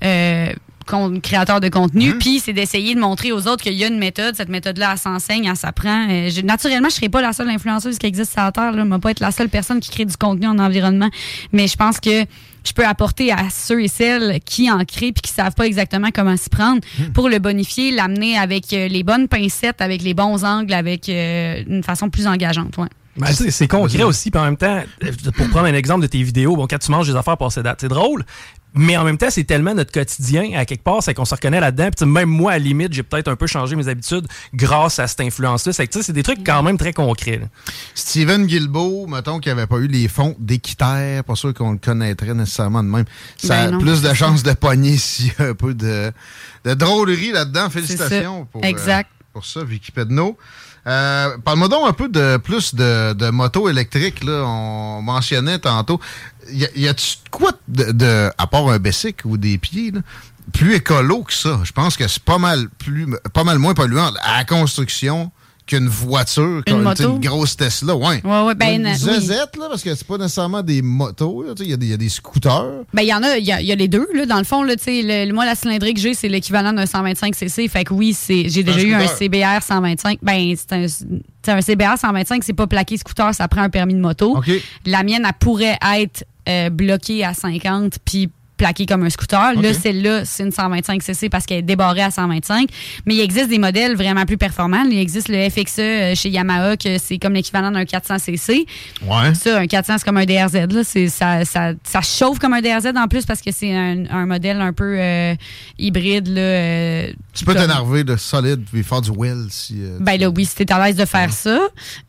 euh, 0.04 0.52
créateurs 1.22 1.60
de 1.60 1.68
contenu. 1.68 2.10
Puis 2.18 2.40
c'est 2.40 2.52
d'essayer 2.52 2.94
de 2.94 3.00
montrer 3.00 3.32
aux 3.32 3.46
autres 3.48 3.62
qu'il 3.62 3.72
y 3.74 3.84
a 3.84 3.88
une 3.88 3.98
méthode. 3.98 4.34
Cette 4.36 4.48
méthode-là, 4.48 4.90
elle 4.92 4.98
s'enseigne, 4.98 5.46
elle 5.46 5.56
s'apprend. 5.56 6.06
Euh, 6.10 6.28
je- 6.30 6.42
naturellement, 6.42 6.88
je 6.88 6.94
serai 6.94 7.08
pas 7.08 7.22
la 7.22 7.32
seule 7.32 7.48
influenceuse 7.50 7.98
qui 7.98 8.06
existe 8.06 8.32
sur 8.32 8.42
la 8.42 8.52
Terre. 8.52 8.72
Là. 8.72 8.84
Je 8.84 8.88
vais 8.90 8.98
pas 8.98 9.10
être 9.10 9.20
la 9.20 9.30
seule 9.30 9.48
personne 9.48 9.80
qui 9.80 9.90
crée 9.90 10.04
du 10.04 10.16
contenu 10.16 10.46
en 10.46 10.58
environnement. 10.58 11.10
Mais 11.52 11.66
je 11.66 11.76
pense 11.76 11.98
que 12.00 12.24
je 12.66 12.72
peux 12.72 12.86
apporter 12.86 13.30
à 13.32 13.50
ceux 13.50 13.82
et 13.82 13.88
celles 13.88 14.40
qui 14.44 14.70
en 14.70 14.78
créent 14.84 15.12
puis 15.12 15.20
qui 15.22 15.30
savent 15.32 15.54
pas 15.54 15.66
exactement 15.66 16.08
comment 16.14 16.36
s'y 16.36 16.48
prendre 16.48 16.80
pour 17.12 17.28
le 17.28 17.38
bonifier, 17.38 17.90
l'amener 17.90 18.38
avec 18.38 18.72
euh, 18.72 18.88
les 18.88 19.02
bonnes 19.02 19.28
pincettes, 19.28 19.80
avec 19.82 20.02
les 20.02 20.14
bons 20.14 20.44
angles, 20.44 20.72
avec 20.72 21.08
euh, 21.08 21.62
une 21.68 21.82
façon 21.82 22.08
plus 22.08 22.26
engageante. 22.26 22.76
Ouais. 22.78 22.88
Ben, 23.16 23.28
c'est 23.32 23.50
c'est 23.50 23.68
concret 23.68 24.02
aussi, 24.02 24.30
puis 24.30 24.40
en 24.40 24.44
même 24.44 24.56
temps, 24.56 24.82
pour 25.36 25.48
prendre 25.50 25.66
un 25.66 25.74
exemple 25.74 26.02
de 26.02 26.06
tes 26.08 26.22
vidéos, 26.22 26.56
bon, 26.56 26.66
quand 26.66 26.78
tu 26.78 26.90
manges 26.90 27.06
des 27.06 27.16
affaires 27.16 27.36
passées 27.36 27.62
date, 27.62 27.78
c'est 27.80 27.88
drôle, 27.88 28.24
mais 28.74 28.96
en 28.96 29.04
même 29.04 29.18
temps, 29.18 29.30
c'est 29.30 29.44
tellement 29.44 29.72
notre 29.72 29.92
quotidien, 29.92 30.58
à 30.58 30.64
quelque 30.64 30.82
part, 30.82 31.00
c'est 31.00 31.14
qu'on 31.14 31.24
se 31.24 31.34
reconnaît 31.34 31.60
là-dedans. 31.60 31.90
Puis 31.96 32.06
même 32.06 32.28
moi, 32.28 32.52
à 32.52 32.58
la 32.58 32.64
limite, 32.64 32.92
j'ai 32.92 33.04
peut-être 33.04 33.28
un 33.28 33.36
peu 33.36 33.46
changé 33.46 33.76
mes 33.76 33.86
habitudes 33.86 34.26
grâce 34.52 34.98
à 34.98 35.06
cette 35.06 35.20
influence-là. 35.20 35.72
C'est 35.72 35.86
que, 35.86 36.12
des 36.12 36.22
trucs 36.24 36.44
quand 36.44 36.62
même 36.64 36.76
très 36.76 36.92
concrets. 36.92 37.38
là. 37.38 37.46
Steven 37.94 38.46
Guilbeault, 38.46 39.06
mettons 39.06 39.38
qu'il 39.38 39.54
n'avait 39.54 39.68
pas 39.68 39.76
eu 39.76 39.86
les 39.86 40.08
fonds 40.08 40.34
d'équitaire, 40.40 41.22
pas 41.22 41.36
sûr 41.36 41.54
qu'on 41.54 41.72
le 41.72 41.78
connaîtrait 41.78 42.34
nécessairement 42.34 42.82
de 42.82 42.88
même. 42.88 43.04
Ça 43.36 43.54
Ben 43.54 43.68
a 43.68 43.70
non, 43.70 43.78
plus 43.78 44.02
de 44.02 44.12
chances 44.12 44.42
de 44.42 44.52
pogner 44.52 44.96
s'il 44.98 45.26
y 45.26 45.32
a 45.38 45.44
un 45.50 45.54
peu 45.54 45.72
de, 45.72 46.10
de 46.64 46.74
drôlerie 46.74 47.30
là-dedans. 47.30 47.70
Félicitations 47.70 48.46
pour, 48.46 48.64
euh, 48.64 49.02
pour 49.32 49.46
ça, 49.46 49.62
Vicky 49.62 49.92
Pedneau. 49.92 50.36
Euh, 50.86 51.38
Parle-moi 51.44 51.68
donc 51.68 51.88
un 51.88 51.92
peu 51.92 52.08
de 52.08 52.36
plus 52.36 52.74
de, 52.74 53.12
de 53.14 53.30
motos 53.30 53.68
électriques. 53.68 54.22
Là. 54.24 54.42
On 54.44 55.00
mentionnait 55.02 55.58
tantôt. 55.58 56.00
Y, 56.50 56.68
y 56.76 56.88
a-tu 56.88 57.16
quoi 57.30 57.52
de, 57.68 57.92
de- 57.92 58.30
à 58.36 58.46
part 58.46 58.68
un 58.68 58.78
Bessic 58.78 59.18
ou 59.24 59.36
des 59.38 59.56
pieds, 59.58 59.92
plus 60.52 60.74
écolo 60.74 61.22
que 61.22 61.32
ça? 61.32 61.60
Je 61.64 61.72
pense 61.72 61.96
que 61.96 62.06
c'est 62.06 62.22
pas 62.22 62.38
mal 62.38 62.68
plus 62.68 63.06
pas 63.32 63.44
mal 63.44 63.58
moins 63.58 63.72
polluant 63.74 64.12
à 64.22 64.38
la 64.38 64.44
construction 64.44 65.32
qu'une 65.66 65.88
voiture, 65.88 66.62
Une 66.66 66.82
moto? 66.82 67.14
une 67.14 67.20
grosse 67.20 67.56
Tesla. 67.56 67.96
Ouais. 67.96 68.20
Ouais, 68.22 68.42
ouais, 68.42 68.54
ben, 68.54 68.80
une 68.80 68.86
oui. 68.86 68.94
zezette, 68.96 69.56
là, 69.56 69.66
parce 69.70 69.82
que 69.82 69.94
c'est 69.94 70.06
pas 70.06 70.18
nécessairement 70.18 70.62
des 70.62 70.82
motos. 70.82 71.42
Il 71.60 71.68
y, 71.70 71.72
a 71.72 71.76
des- 71.76 71.86
il 71.86 71.90
y 71.90 71.94
a 71.94 71.96
des 71.96 72.08
scooters. 72.10 72.82
Ben, 72.92 73.02
il 73.02 73.08
y 73.08 73.14
en 73.14 73.22
a, 73.22 73.38
il 73.38 73.44
y, 73.46 73.52
a- 73.52 73.60
il 73.62 73.66
y 73.66 73.72
a 73.72 73.74
les 73.74 73.88
deux, 73.88 74.06
là. 74.14 74.26
Dans 74.26 74.36
le 74.38 74.44
fond, 74.44 74.62
là, 74.62 74.74
le- 74.86 75.32
moi, 75.32 75.46
la 75.46 75.54
cylindrée 75.54 75.94
que 75.94 76.00
j'ai, 76.00 76.12
c'est 76.14 76.28
l'équivalent 76.28 76.72
d'un 76.74 76.84
125 76.86 77.34
cc. 77.34 77.66
Fait 77.68 77.84
que 77.84 77.94
oui, 77.94 78.12
c'est, 78.12 78.48
j'ai 78.48 78.62
déjà 78.62 78.82
eu 78.82 78.92
un. 78.94 79.06
CBR 79.06 79.62
125. 79.62 80.18
Ben, 80.22 80.54
c'est 80.56 81.50
un, 81.52 81.60
CBR 81.60 81.96
125, 81.98 82.44
c'est 82.44 82.52
pas 82.52 82.66
plaqué 82.66 82.96
scooter, 82.98 83.34
ça 83.34 83.48
prend 83.48 83.62
un 83.62 83.70
permis 83.70 83.94
de 83.94 84.00
moto. 84.00 84.38
La 84.84 85.02
mienne, 85.02 85.24
elle 85.26 85.32
pourrait 85.38 85.78
être 85.98 86.24
euh, 86.48 86.68
bloquée 86.68 87.24
à 87.24 87.32
50 87.32 87.94
puis 88.04 88.28
plaquée 88.56 88.86
comme 88.86 89.02
un 89.04 89.10
scooter. 89.10 89.54
Là, 89.60 89.72
celle-là, 89.74 90.24
c'est 90.24 90.44
une 90.44 90.52
125 90.52 91.02
cc 91.02 91.28
parce 91.28 91.44
qu'elle 91.46 91.58
est 91.58 91.62
débarrée 91.62 92.02
à 92.02 92.10
125. 92.10 92.68
Mais 93.06 93.14
il 93.14 93.20
existe 93.20 93.48
des 93.48 93.58
modèles 93.58 93.96
vraiment 93.96 94.24
plus 94.26 94.36
performants. 94.36 94.84
Il 94.90 94.98
existe 94.98 95.28
le 95.28 95.48
FXE 95.50 95.78
euh, 95.78 96.14
chez 96.14 96.28
Yamaha, 96.30 96.76
que 96.76 96.98
c'est 96.98 97.18
comme 97.18 97.32
l'équivalent 97.34 97.70
d'un 97.70 97.84
400 97.84 98.18
cc. 98.18 98.66
Ouais. 99.02 99.34
Ça, 99.34 99.58
un 99.58 99.66
400, 99.66 99.94
c'est 99.98 100.04
comme 100.04 100.16
un 100.18 100.24
DRZ. 100.24 100.54
Là. 100.72 100.82
Ça, 101.08 101.44
ça, 101.44 101.72
ça 101.82 102.00
chauffe 102.02 102.38
comme 102.38 102.52
un 102.52 102.60
DRZ 102.60 102.92
en 102.96 103.08
plus 103.08 103.24
parce 103.26 103.40
que 103.40 103.50
c'est 103.50 103.74
un, 103.74 104.04
un 104.10 104.26
modèle 104.26 104.60
un 104.60 104.72
peu 104.72 104.96
euh, 104.98 105.34
hybride. 105.78 106.28
Là, 106.28 106.40
euh, 106.40 107.06
Tu 107.34 107.44
peux 107.44 107.54
t'énerver 107.54 108.04
de 108.04 108.16
solide 108.16 108.64
puis 108.70 108.82
faire 108.84 109.00
du 109.00 109.10
well 109.10 109.46
si. 109.50 109.74
euh, 109.80 109.98
Ben 110.00 110.18
là, 110.20 110.28
oui, 110.30 110.44
si 110.44 110.54
t'es 110.54 110.72
à 110.72 110.84
l'aise 110.86 110.96
de 110.96 111.04
faire 111.04 111.32
ça 111.32 111.58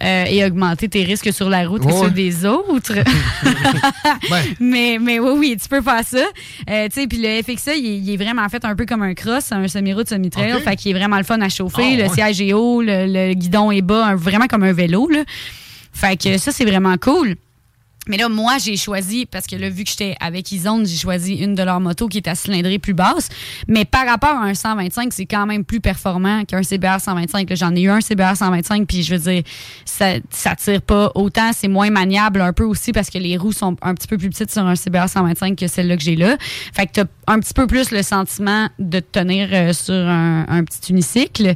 et 0.02 0.46
augmenter 0.46 0.88
tes 0.90 1.04
risques 1.04 1.34
sur 1.34 1.50
la 1.50 1.68
route 1.68 1.84
et 1.86 1.92
ceux 1.92 2.12
des 2.12 2.46
autres. 2.46 2.94
ben, 4.30 4.44
mais, 4.60 4.98
mais 5.02 5.20
oui, 5.20 5.32
oui, 5.38 5.58
tu 5.62 5.68
peux 5.68 5.82
faire 5.82 6.04
ça. 6.06 6.24
Euh, 6.70 6.88
tu 6.90 7.02
sais, 7.02 7.08
puis 7.08 7.18
le 7.22 7.42
FXA, 7.42 7.76
il, 7.76 7.86
est- 7.86 7.98
il 7.98 8.10
est 8.14 8.18
vraiment 8.18 8.48
fait 8.50 8.64
un 8.66 8.76
peu 8.76 8.86
comme 8.86 9.02
un 9.04 9.14
cross, 9.14 9.52
un 9.52 9.68
semi-route, 9.68 10.08
semi-trail. 10.10 10.54
Ok. 10.56 10.62
Fait 10.64 10.76
qu'il 10.76 10.92
est 10.96 11.00
vraiment 11.00 11.18
le 11.18 11.24
fun 11.24 11.40
à 11.42 11.50
chauffer. 11.50 11.94
Ah, 11.94 11.96
le 11.98 12.04
ouais. 12.04 12.10
siège 12.10 12.42
est 12.42 12.54
haut, 12.54 12.82
le, 12.82 13.06
le 13.08 13.34
guidon 13.34 13.72
est 13.72 13.82
bas, 13.82 14.06
un- 14.08 14.16
vraiment 14.16 14.48
comme 14.48 14.64
un 14.64 14.74
vélo. 14.74 15.10
Là. 15.10 15.24
Fait 15.94 16.22
que 16.22 16.38
ça, 16.38 16.52
c'est 16.52 16.66
vraiment 16.66 16.96
cool. 16.98 17.36
Mais 18.08 18.18
là, 18.18 18.30
moi, 18.30 18.58
j'ai 18.58 18.78
choisi, 18.78 19.26
parce 19.26 19.48
que 19.48 19.56
là, 19.56 19.70
vu 19.70 19.84
que 19.84 19.90
j'étais 19.90 20.16
avec 20.20 20.52
Izone, 20.52 20.86
j'ai 20.86 20.98
choisi 20.98 21.36
une 21.36 21.56
de 21.56 21.64
leurs 21.64 21.80
motos 21.80 22.08
qui 22.08 22.18
est 22.18 22.28
à 22.28 22.36
cylindrée 22.36 22.80
plus 22.80 22.94
basse. 22.94 23.30
Mais 23.68 23.86
par 23.86 24.06
rapport 24.06 24.30
à 24.36 24.44
un 24.46 24.54
125, 24.54 25.12
c'est 25.14 25.26
quand 25.26 25.46
même 25.46 25.64
plus 25.66 25.80
performant 25.80 26.44
qu'un 26.46 26.64
CBR 26.64 27.00
125. 27.00 27.50
Là, 27.50 27.56
J'en 27.56 27.76
ai 27.76 27.82
eu 27.82 27.90
un 27.90 28.02
CBR 28.02 28.36
125, 28.36 28.88
puis 28.88 29.04
je 29.04 29.16
veux 29.16 29.32
dire, 29.32 29.44
ça, 29.86 30.14
ça 30.30 30.56
tire 30.56 30.82
pas 30.82 31.12
autant, 31.16 31.52
c'est 31.54 31.68
moins 31.68 31.90
maniable 31.90 32.42
un 32.42 32.54
peu 32.54 32.64
aussi 32.64 32.92
parce 32.92 33.10
que 33.10 33.18
les 33.18 33.38
roues 33.38 33.54
sont 33.54 33.76
un 33.82 33.94
petit 33.96 34.08
peu 34.08 34.18
plus 34.18 34.30
petites 34.30 34.52
sur 34.52 34.66
un 34.66 34.76
CBR 34.76 35.10
125 35.10 35.58
que 35.58 35.68
celle-là 35.68 35.98
que 35.98 36.04
j'ai 36.04 36.16
là. 36.16 36.38
Fait 36.74 36.86
que 36.86 36.92
t'as 36.94 37.06
un 37.28 37.40
petit 37.40 37.54
peu 37.54 37.66
plus 37.68 37.92
le 37.92 38.04
sentiment 38.04 38.70
de 38.78 39.00
te 39.00 39.20
tenir 39.20 39.50
euh, 39.52 39.74
sur 39.74 39.94
un, 39.94 40.46
un 40.48 40.64
petit 40.64 40.92
unicycle, 40.92 41.56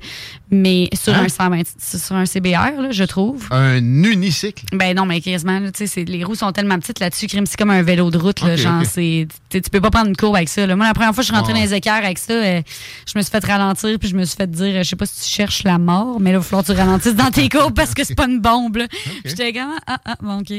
mais 0.52 0.90
sur 0.94 1.14
Hein? 1.14 1.26
un 1.26 1.30
120, 1.30 1.64
sur 1.80 2.16
un 2.16 2.26
CBR, 2.26 2.82
là, 2.82 2.92
je 2.92 3.04
trouve. 3.04 3.48
un 3.52 3.78
unicycle? 3.78 4.66
Ben 4.74 4.96
non, 4.96 5.06
mais 5.06 5.22
quasiment, 5.22 5.60
tu 5.72 5.86
sais, 5.88 6.06
les 6.06 6.24
roues 6.24 6.36
sont 6.40 6.52
tellement 6.52 6.80
petites 6.80 7.00
là-dessus, 7.00 7.28
crime, 7.28 7.46
c'est 7.46 7.58
comme 7.58 7.70
un 7.70 7.82
vélo 7.82 8.10
de 8.12 8.18
route. 8.18 8.42
Là, 8.42 8.56
genre, 8.56 8.84
c'est, 8.86 9.28
tu 9.50 9.62
peux 9.62 9.82
pas 9.82 9.92
prendre 9.92 10.08
une 10.10 10.16
courbe 10.16 10.36
avec 10.36 10.50
ça. 10.50 10.66
là. 10.66 10.76
Moi, 10.76 10.86
la 10.88 10.94
première 10.94 11.14
fois 11.14 11.22
que 11.22 11.28
je 11.28 11.32
suis 11.32 11.36
rentrée 11.36 11.54
dans 11.54 11.60
les 11.60 11.74
équerres 11.74 12.04
avec 12.04 12.18
ça, 12.18 12.34
euh, 12.34 12.62
je 13.06 13.18
me 13.18 13.22
suis 13.22 13.32
fait 13.32 13.44
ralentir, 13.46 13.98
puis 14.00 14.10
je 14.10 14.16
me 14.16 14.24
suis 14.26 14.36
fait 14.36 14.50
dire, 14.50 14.76
euh, 14.76 14.84
je 14.84 14.90
sais 14.90 14.96
pas 14.96 15.06
si 15.06 15.22
tu 15.24 15.30
cherches 15.30 15.64
la 15.64 15.78
mort, 15.78 16.20
mais 16.20 16.32
là, 16.32 16.38
il 16.38 16.40
va 16.40 16.44
falloir 16.44 16.66
que 16.66 16.72
tu 16.72 16.78
ralentisses 16.78 17.16
dans 17.16 17.32
tes 17.32 17.50
courbes 17.56 17.76
parce 17.76 17.94
que 17.94 18.04
c'est 18.04 18.16
pas 18.16 18.28
une 18.28 18.40
bombe. 18.40 18.78
là. 18.78 18.88
J'étais 19.26 19.54
comme, 19.54 19.76
ah, 19.88 20.00
ah, 20.06 20.16
bon, 20.22 20.40
OK. 20.40 20.54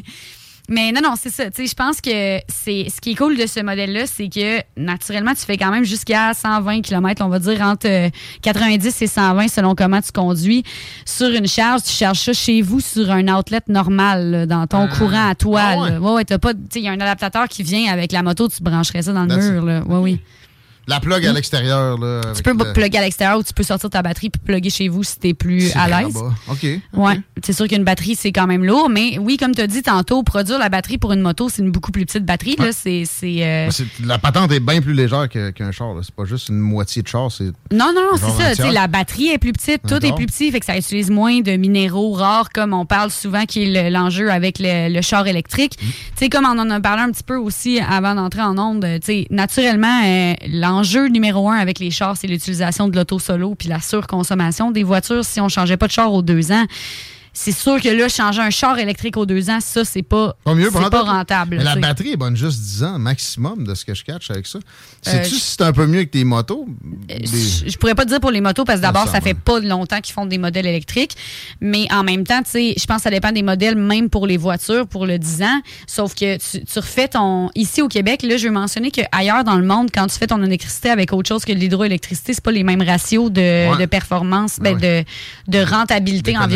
Mais 0.72 0.92
non, 0.92 1.00
non, 1.02 1.14
c'est 1.20 1.30
ça. 1.30 1.50
Tu 1.50 1.62
sais, 1.62 1.66
je 1.66 1.74
pense 1.74 2.00
que 2.00 2.38
c'est 2.48 2.86
ce 2.88 3.00
qui 3.00 3.10
est 3.10 3.14
cool 3.16 3.36
de 3.36 3.44
ce 3.46 3.58
modèle-là, 3.60 4.06
c'est 4.06 4.28
que 4.28 4.60
naturellement, 4.80 5.32
tu 5.34 5.40
fais 5.44 5.56
quand 5.56 5.72
même 5.72 5.82
jusqu'à 5.84 6.32
120 6.32 6.80
km, 6.82 7.24
on 7.24 7.28
va 7.28 7.40
dire 7.40 7.60
entre 7.60 7.88
euh, 7.88 8.08
90 8.42 9.02
et 9.02 9.06
120 9.08 9.48
selon 9.48 9.74
comment 9.74 10.00
tu 10.00 10.12
conduis. 10.12 10.62
Sur 11.04 11.28
une 11.30 11.48
charge, 11.48 11.82
tu 11.82 11.92
charges 11.92 12.20
ça 12.20 12.32
chez 12.32 12.62
vous 12.62 12.78
sur 12.78 13.10
un 13.10 13.26
outlet 13.36 13.60
normal, 13.68 14.30
là, 14.30 14.46
dans 14.46 14.66
ton 14.68 14.88
Ah. 14.90 14.96
courant 14.96 15.28
à 15.30 15.34
toi. 15.34 15.60
Ah 15.62 15.78
ouais? 15.80 15.90
là. 15.90 16.00
Ouais, 16.00 16.12
ouais, 16.12 16.24
t'as 16.24 16.38
pas. 16.38 16.54
Tu 16.54 16.60
sais, 16.70 16.78
il 16.80 16.84
y 16.84 16.88
a 16.88 16.92
un 16.92 17.00
adaptateur 17.00 17.48
qui 17.48 17.64
vient 17.64 17.92
avec 17.92 18.12
la 18.12 18.22
moto, 18.22 18.48
tu 18.48 18.62
brancherais 18.62 19.02
ça 19.02 19.12
dans 19.12 19.24
le 19.24 19.28
That's 19.28 19.50
mur. 19.50 19.64
Là. 19.64 19.82
Ouais, 19.82 19.96
oui. 19.98 20.20
La 20.90 21.00
plug 21.00 21.25
à 21.25 21.32
l'extérieur. 21.32 21.97
là. 21.99 22.20
Tu 22.37 22.42
peux 22.42 22.52
le- 22.52 22.73
plugger 22.73 22.99
à 22.99 23.02
l'extérieur 23.02 23.38
ou 23.38 23.42
tu 23.42 23.54
peux 23.54 23.62
sortir 23.62 23.88
ta 23.90 24.02
batterie 24.02 24.28
puis 24.30 24.40
plugger 24.44 24.70
chez 24.70 24.88
vous 24.88 25.02
si 25.04 25.18
t'es 25.18 25.35
plus 25.35 25.73
à 25.76 25.88
l'aise. 26.02 26.16
OK. 26.49 26.66
Ouais, 26.94 27.20
c'est 27.44 27.52
sûr 27.52 27.68
qu'une 27.68 27.85
batterie, 27.85 28.16
c'est 28.16 28.32
quand 28.32 28.47
même 28.47 28.64
lourd, 28.64 28.88
mais 28.90 29.18
oui, 29.18 29.37
comme 29.37 29.54
tu 29.54 29.61
as 29.62 29.66
dit 29.66 29.82
tantôt, 29.82 30.23
produire 30.23 30.59
la 30.59 30.68
batterie 30.68 30.99
pour 30.99 31.12
une 31.12 31.20
moto, 31.20 31.49
c'est 31.49 31.62
une 31.62 31.70
beaucoup 31.70 31.92
plus 31.92 32.04
petite 32.04 32.25
batterie. 32.25 32.56
Là, 32.59 32.73
c'est, 32.73 33.04
c'est, 33.06 33.37
euh, 33.44 33.70
La 34.04 34.18
patente 34.18 34.50
est 34.52 34.61
bien 34.61 34.80
plus 34.82 34.92
légère 34.94 35.28
que- 35.28 35.50
qu'un 35.50 35.70
char. 35.73 35.94
là. 35.94 36.00
C'est 36.02 36.14
pas 36.14 36.25
juste 36.25 36.49
une 36.49 36.59
moitié 36.59 37.02
de 37.02 37.09
char. 37.09 37.30
C'est 37.30 37.52
Non, 37.73 37.92
non, 37.94 38.16
c'est 38.16 38.54
ça. 38.56 38.56
Tu 38.68 38.73
la 38.73 38.88
batterie 38.88 39.28
est 39.28 39.38
plus 39.38 39.52
petite, 39.52 39.82
tout 39.87 40.04
est 40.04 40.14
plus 40.14 40.26
petit, 40.26 40.50
fait 40.50 40.59
que 40.61 40.66
ça 40.66 40.76
utilise 40.76 41.11
moins 41.11 41.40
de 41.40 41.52
minéraux 41.52 42.12
rares, 42.12 42.50
comme 42.50 42.73
on 42.75 42.85
parle 42.85 43.11
souvent, 43.11 43.44
qui 43.44 43.62
est 43.62 43.66
le- 43.85 43.90
l'enjeu 43.94 44.30
avec 44.30 44.59
le, 44.59 44.92
le 44.92 45.00
char 45.02 45.26
électrique. 45.26 45.76
Mm. 45.80 45.87
Tu 45.87 45.92
sais, 46.16 46.28
comme 46.28 46.44
on 46.47 46.59
en 46.59 46.68
a 46.70 46.80
parlé 46.80 47.02
un 47.02 47.11
petit 47.11 47.23
peu 47.23 47.37
aussi 47.37 47.78
avant 47.80 48.14
d'entrer 48.14 48.42
en 48.42 48.59
onde, 48.59 48.85
tu 49.04 49.25
naturellement, 49.30 50.02
euh, 50.04 50.35
l'enjeu 50.49 50.79
numéro 51.10 51.49
un 51.49 51.56
avec 51.56 51.78
les 51.78 51.90
chars, 51.90 52.16
c'est 52.16 52.26
l'utilisation 52.26 52.88
de 52.88 52.96
l'auto 52.96 53.18
solo 53.18 53.54
puis 53.54 53.68
la 53.68 53.80
surconsommation 53.80 54.70
des 54.70 54.82
voitures. 54.82 55.25
Si 55.25 55.40
on 55.40 55.49
changeait 55.49 55.76
pas 55.76 55.87
de 55.87 55.92
char 55.92 56.12
aux 56.12 56.22
deux 56.22 56.52
ans, 56.52 56.64
c'est 57.32 57.52
sûr 57.52 57.80
que 57.80 57.88
là, 57.88 58.08
changer 58.08 58.40
un 58.42 58.50
char 58.50 58.78
électrique 58.78 59.16
aux 59.16 59.26
deux 59.26 59.50
ans, 59.50 59.58
ça, 59.60 59.84
c'est 59.84 60.02
pas, 60.02 60.34
pas 60.44 60.54
mieux 60.54 60.70
pas 60.70 60.80
rentable. 60.80 61.08
rentable. 61.08 61.56
Mais 61.58 61.64
la 61.64 61.76
batterie 61.76 62.12
est 62.12 62.16
bonne 62.16 62.37
juste 62.37 62.60
10 62.60 62.84
ans 62.84 62.99
maximum 62.99 63.64
de 63.66 63.75
ce 63.75 63.84
que 63.84 63.94
je 63.94 64.04
catch 64.04 64.30
avec 64.30 64.46
ça. 64.46 64.58
Euh, 64.58 65.10
Sais-tu 65.10 65.34
si 65.37 65.40
c'est 65.56 65.62
un 65.62 65.72
peu 65.72 65.87
mieux 65.87 66.04
que 66.04 66.10
tes 66.10 66.25
motos? 66.25 66.66
Des- 67.08 67.26
Je, 67.26 67.70
je 67.70 67.78
pourrais 67.78 67.94
pas 67.94 68.04
te 68.04 68.08
dire 68.10 68.20
pour 68.20 68.30
les 68.30 68.40
motos 68.40 68.64
parce 68.64 68.78
que 68.80 68.82
d'abord, 68.82 69.06
Ça, 69.06 69.12
ça 69.14 69.20
fait 69.20 69.34
pas 69.34 69.60
longtemps 69.60 70.00
qu'ils 70.00 70.12
font 70.14 70.26
des 70.26 70.38
modèles 70.38 70.66
électriques. 70.66 71.16
Mais 71.60 71.87
en 71.92 72.02
même 72.04 72.25
temps, 72.25 72.42
tu 72.42 72.50
sais, 72.50 72.75
je 72.78 72.84
pense 72.87 72.99
que 72.99 73.02
ça 73.04 73.10
dépend 73.10 73.32
des 73.32 73.42
modèles, 73.42 73.76
même 73.76 74.10
pour 74.10 74.26
les 74.26 74.37
voitures, 74.37 74.87
pour 74.87 75.06
le 75.06 75.18
10 75.18 75.42
ans. 75.42 75.60
Sauf 75.87 76.14
que 76.14 76.37
tu, 76.37 76.64
tu 76.64 76.78
refais 76.78 77.08
ton. 77.08 77.50
Ici 77.54 77.80
au 77.82 77.88
Québec, 77.88 78.22
là, 78.22 78.37
je 78.37 78.46
veux 78.46 78.52
mentionner 78.52 78.90
qu'ailleurs 78.90 79.44
dans 79.44 79.56
le 79.56 79.64
monde, 79.66 79.88
quand 79.92 80.06
tu 80.06 80.16
fais 80.18 80.26
ton 80.26 80.42
électricité 80.42 80.90
avec 80.90 81.12
autre 81.12 81.28
chose 81.28 81.44
que 81.44 81.52
de 81.52 81.58
l'hydroélectricité, 81.58 82.34
c'est 82.34 82.44
pas 82.44 82.52
les 82.52 82.64
mêmes 82.64 82.82
ratios 82.82 83.30
de, 83.30 83.40
Ouais. 83.40 83.76
de 83.78 83.87
performance, 83.87 84.58
ben, 84.60 84.75
Ouais. 84.78 85.04
de, 85.49 85.58
de 85.58 85.64
rentabilité 85.64 86.32
D'économie. 86.32 86.54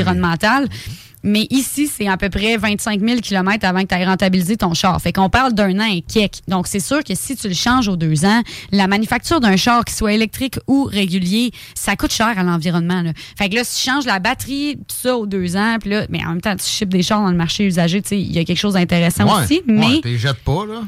Mais 1.26 1.47
ici, 1.49 1.87
c'est 1.87 2.06
à 2.06 2.18
peu 2.18 2.28
près 2.28 2.59
25 2.59 3.00
000 3.00 3.21
km 3.21 3.64
avant 3.66 3.80
que 3.80 3.87
tu 3.87 3.94
aies 3.94 4.04
rentabilisé 4.04 4.59
ton 4.59 4.75
char. 4.75 5.00
Fait 5.00 5.11
qu'on 5.11 5.30
parle 5.30 5.54
d'un 5.54 5.80
an 5.80 5.87
et 5.90 6.02
quelques. 6.02 6.40
Donc, 6.49 6.66
c'est 6.66 6.80
sûr 6.80 7.02
que 7.02 7.14
si 7.14 7.35
tu 7.35 7.49
le 7.49 7.54
changes 7.54 7.88
aux 7.88 7.97
deux 7.97 8.26
ans, 8.26 8.42
la 8.73 8.87
manufacture 8.88 9.40
d'un 9.40 9.56
char, 9.56 9.87
qui 9.87 9.94
soit 9.94 10.12
électrique 10.12 10.56
ou 10.66 10.85
régulier, 10.85 11.50
ça 11.75 11.97
coûte 11.97 12.12
cher 12.12 12.38
à 12.38 12.42
l'environnement. 12.42 13.02
Fait 13.38 13.49
que 13.49 13.54
là, 13.54 13.62
si 13.64 13.83
tu 13.83 13.90
changes 13.90 14.04
la 14.04 14.18
batterie, 14.18 14.76
tout 14.87 14.97
ça 15.02 15.16
aux 15.16 15.25
deux 15.25 15.56
ans, 15.56 15.78
puis 15.80 15.88
là, 15.90 16.04
mais 16.11 16.23
en 16.26 16.28
même 16.30 16.42
temps, 16.42 16.56
tu 16.56 16.66
ships 16.66 16.90
des 16.90 17.02
chars 17.02 17.23
dans 17.23 17.30
le 17.30 17.37
marché 17.38 17.64
usagé, 17.64 18.02
tu 18.02 18.09
sais, 18.11 18.21
il 18.21 18.30
y 18.30 18.38
a 18.38 18.44
quelque 18.44 18.59
chose 18.59 18.75
d'intéressant 18.75 19.25
Ouais, 19.25 19.44
aussi. 19.44 19.54
ouais, 19.54 19.62
Mais 19.66 20.00
t'es 20.02 20.18
jettes 20.18 20.44
pas, 20.44 20.66
là. 20.66 20.83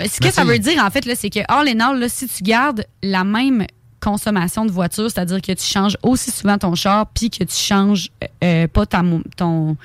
euh, 0.00 0.04
ce 0.06 0.20
que 0.20 0.30
ça 0.30 0.44
veut 0.44 0.58
dire, 0.58 0.84
en 0.84 0.90
fait, 0.90 1.06
là, 1.06 1.14
c'est 1.16 1.30
que 1.30 1.40
all 1.48 1.66
in 1.66 1.80
all, 1.80 1.98
là, 1.98 2.10
si 2.10 2.28
tu 2.28 2.42
gardes 2.42 2.84
la 3.02 3.24
même 3.24 3.64
consommation 4.00 4.64
de 4.64 4.70
voiture, 4.70 5.10
c'est-à-dire 5.10 5.40
que 5.40 5.52
tu 5.52 5.64
changes 5.64 5.96
aussi 6.02 6.30
souvent 6.30 6.58
ton 6.58 6.74
char, 6.74 7.06
puis 7.14 7.30
que 7.30 7.44
tu 7.44 7.56
changes 7.56 8.10
euh, 8.22 8.26
euh, 8.44 8.68
pas 8.68 8.86
ta 8.86 9.02
ton 9.36 9.76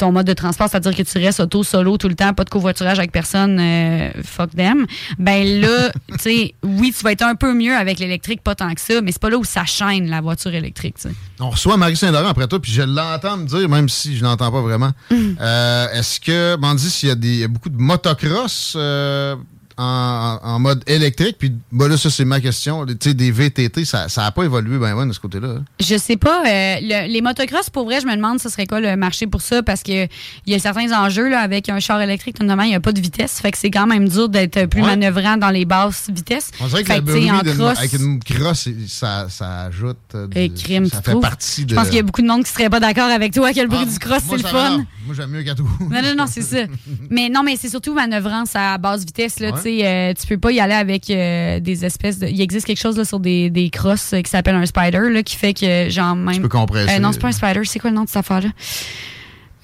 ton 0.00 0.12
mode 0.12 0.26
de 0.26 0.32
transport, 0.32 0.68
c'est-à-dire 0.68 0.96
que 0.96 1.02
tu 1.02 1.18
restes 1.18 1.40
auto 1.40 1.62
solo 1.62 1.98
tout 1.98 2.08
le 2.08 2.14
temps, 2.14 2.32
pas 2.32 2.44
de 2.44 2.50
covoiturage 2.50 2.98
avec 2.98 3.12
personne, 3.12 3.58
euh, 3.60 4.10
fuck 4.24 4.50
them. 4.56 4.86
Ben 5.18 5.60
là, 5.60 5.92
tu 6.12 6.18
sais, 6.18 6.54
oui, 6.62 6.92
tu 6.96 7.04
vas 7.04 7.12
être 7.12 7.22
un 7.22 7.34
peu 7.34 7.52
mieux 7.52 7.76
avec 7.76 7.98
l'électrique, 7.98 8.42
pas 8.42 8.54
tant 8.54 8.72
que 8.74 8.80
ça, 8.80 9.02
mais 9.02 9.12
c'est 9.12 9.20
pas 9.20 9.28
là 9.28 9.36
où 9.36 9.44
ça 9.44 9.66
chaîne 9.66 10.08
la 10.08 10.22
voiture 10.22 10.54
électrique. 10.54 10.94
tu 11.00 11.10
sais. 11.10 11.14
On 11.38 11.50
reçoit 11.50 11.76
Marie 11.76 11.96
Saint-Laurent 11.96 12.30
après 12.30 12.48
toi, 12.48 12.60
puis 12.60 12.72
je 12.72 12.82
l'entends 12.82 13.36
me 13.36 13.46
dire, 13.46 13.68
même 13.68 13.90
si 13.90 14.16
je 14.16 14.24
l'entends 14.24 14.50
pas 14.50 14.62
vraiment. 14.62 14.92
Mm. 15.10 15.16
Euh, 15.38 15.88
Est-ce 15.92 16.18
que, 16.18 16.56
m'en 16.56 16.74
dit 16.74 16.90
s'il 16.90 17.10
y 17.10 17.12
a 17.12 17.14
des, 17.14 17.28
il 17.28 17.40
y 17.40 17.44
a 17.44 17.48
beaucoup 17.48 17.68
de 17.68 17.76
motocross 17.76 18.74
euh, 18.76 19.36
en, 19.80 20.38
en 20.42 20.58
mode 20.58 20.82
électrique, 20.86 21.36
puis 21.38 21.52
bah 21.72 21.88
là, 21.88 21.96
ça 21.96 22.10
c'est 22.10 22.24
ma 22.24 22.40
question. 22.40 22.84
Tu 22.86 22.94
sais, 23.00 23.14
des 23.14 23.30
VTT, 23.30 23.84
ça 23.84 24.06
n'a 24.16 24.30
pas 24.30 24.44
évolué 24.44 24.78
ben 24.78 24.94
ben 24.94 25.06
de 25.06 25.12
ce 25.12 25.20
côté-là. 25.20 25.48
hein? 25.58 25.64
Je 25.80 25.96
sais 25.96 26.16
pas. 26.16 26.42
euh, 26.46 26.76
le- 26.82 27.10
les 27.12 27.22
motocross, 27.22 27.70
pour 27.70 27.84
vrai, 27.84 28.00
je 28.00 28.06
me 28.06 28.14
demande 28.14 28.38
ce 28.40 28.48
serait 28.48 28.66
quoi 28.66 28.80
le 28.80 28.94
marché 28.96 29.26
pour 29.26 29.40
ça? 29.40 29.62
Parce 29.62 29.82
que 29.82 30.04
il 30.04 30.08
y 30.52 30.54
a 30.54 30.58
certains 30.58 30.92
enjeux 30.92 31.28
là, 31.28 31.40
avec 31.40 31.68
un 31.68 31.80
char 31.80 32.00
électrique, 32.02 32.40
notamment, 32.40 32.62
il 32.64 32.68
n'y 32.68 32.74
a 32.74 32.80
pas 32.80 32.92
de 32.92 33.00
vitesse. 33.00 33.40
Fait 33.40 33.50
que 33.50 33.58
c'est 33.58 33.70
quand 33.70 33.86
même 33.86 34.08
dur 34.08 34.28
d'être 34.28 34.66
plus 34.66 34.82
Ouais. 34.82 34.86
manœuvrant 34.88 35.36
dans 35.38 35.50
les 35.50 35.64
basses 35.64 36.08
vitesses. 36.12 36.50
On 36.60 36.66
dirait 36.66 36.84
que 36.84 36.92
fait 36.92 37.30
en 37.30 37.38
cross, 37.40 37.78
avec 37.78 37.92
une 37.94 38.20
cross, 38.22 38.60
c'est- 38.60 38.88
ça, 38.88 39.26
ça 39.30 39.62
ajoute. 39.62 39.96
euh, 40.14 40.26
du- 40.26 40.38
et 40.38 40.50
crime, 40.50 40.86
ça 40.86 41.00
fait 41.02 41.12
trouves? 41.12 41.22
partie 41.22 41.64
de. 41.64 41.70
Je 41.70 41.74
pense 41.76 41.86
qu'il 41.86 41.96
y 41.96 42.00
a 42.00 42.02
beaucoup 42.02 42.22
de 42.22 42.26
monde 42.26 42.44
qui 42.44 42.50
serait 42.50 42.68
pas 42.70 42.80
d'accord 42.80 43.10
avec 43.10 43.32
toi 43.32 43.52
que 43.52 43.60
le 43.60 43.66
bruit 43.68 43.80
Ah, 43.82 43.90
du 43.90 43.98
cross, 43.98 44.22
c'est 44.28 44.36
le 44.36 44.42
fun. 44.42 44.84
Moi, 45.06 45.14
j'aime 45.16 45.30
mieux 45.30 45.42
qu'à 45.42 45.54
tout. 45.54 45.68
Non, 45.80 46.02
non, 46.02 46.14
non, 46.16 46.24
c'est 46.26 46.42
ça. 46.42 46.58
Mais 47.10 47.28
non, 47.28 47.42
mais 47.42 47.56
c'est 47.56 47.68
surtout 47.68 47.94
manœuvrance 47.94 48.50
à 48.54 48.76
basse 48.78 49.04
vitesse. 49.04 49.40
Là, 49.40 49.52
Ouais. 49.52 49.60
Tu 49.70 49.78
sais, 49.78 49.86
euh, 49.86 50.12
tu 50.14 50.26
peux 50.26 50.38
pas 50.38 50.52
y 50.52 50.60
aller 50.60 50.74
avec 50.74 51.10
euh, 51.10 51.60
des 51.60 51.84
espèces 51.84 52.18
de. 52.18 52.26
Il 52.26 52.40
existe 52.40 52.66
quelque 52.66 52.80
chose 52.80 52.96
là, 52.96 53.04
sur 53.04 53.20
des, 53.20 53.50
des 53.50 53.70
crosses 53.70 54.12
euh, 54.12 54.20
qui 54.20 54.30
s'appelle 54.30 54.54
un 54.54 54.66
spider 54.66 55.10
là, 55.10 55.22
qui 55.22 55.36
fait 55.36 55.54
que, 55.54 55.88
genre, 55.88 56.16
même. 56.16 56.34
Tu 56.34 56.40
peux 56.40 56.48
compresser. 56.48 56.98
Non, 56.98 57.12
c'est 57.12 57.20
pas 57.20 57.28
un 57.28 57.32
spider. 57.32 57.60
C'est 57.64 57.78
quoi 57.78 57.90
le 57.90 57.96
nom 57.96 58.04
de 58.04 58.08
cette 58.08 58.18
affaire-là? 58.18 58.50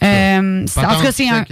Euh, 0.02 0.64
c'est- 0.66 0.80
en 0.84 0.94
tout 0.96 1.02
cas, 1.02 1.12
c'est 1.12 1.28
un. 1.28 1.44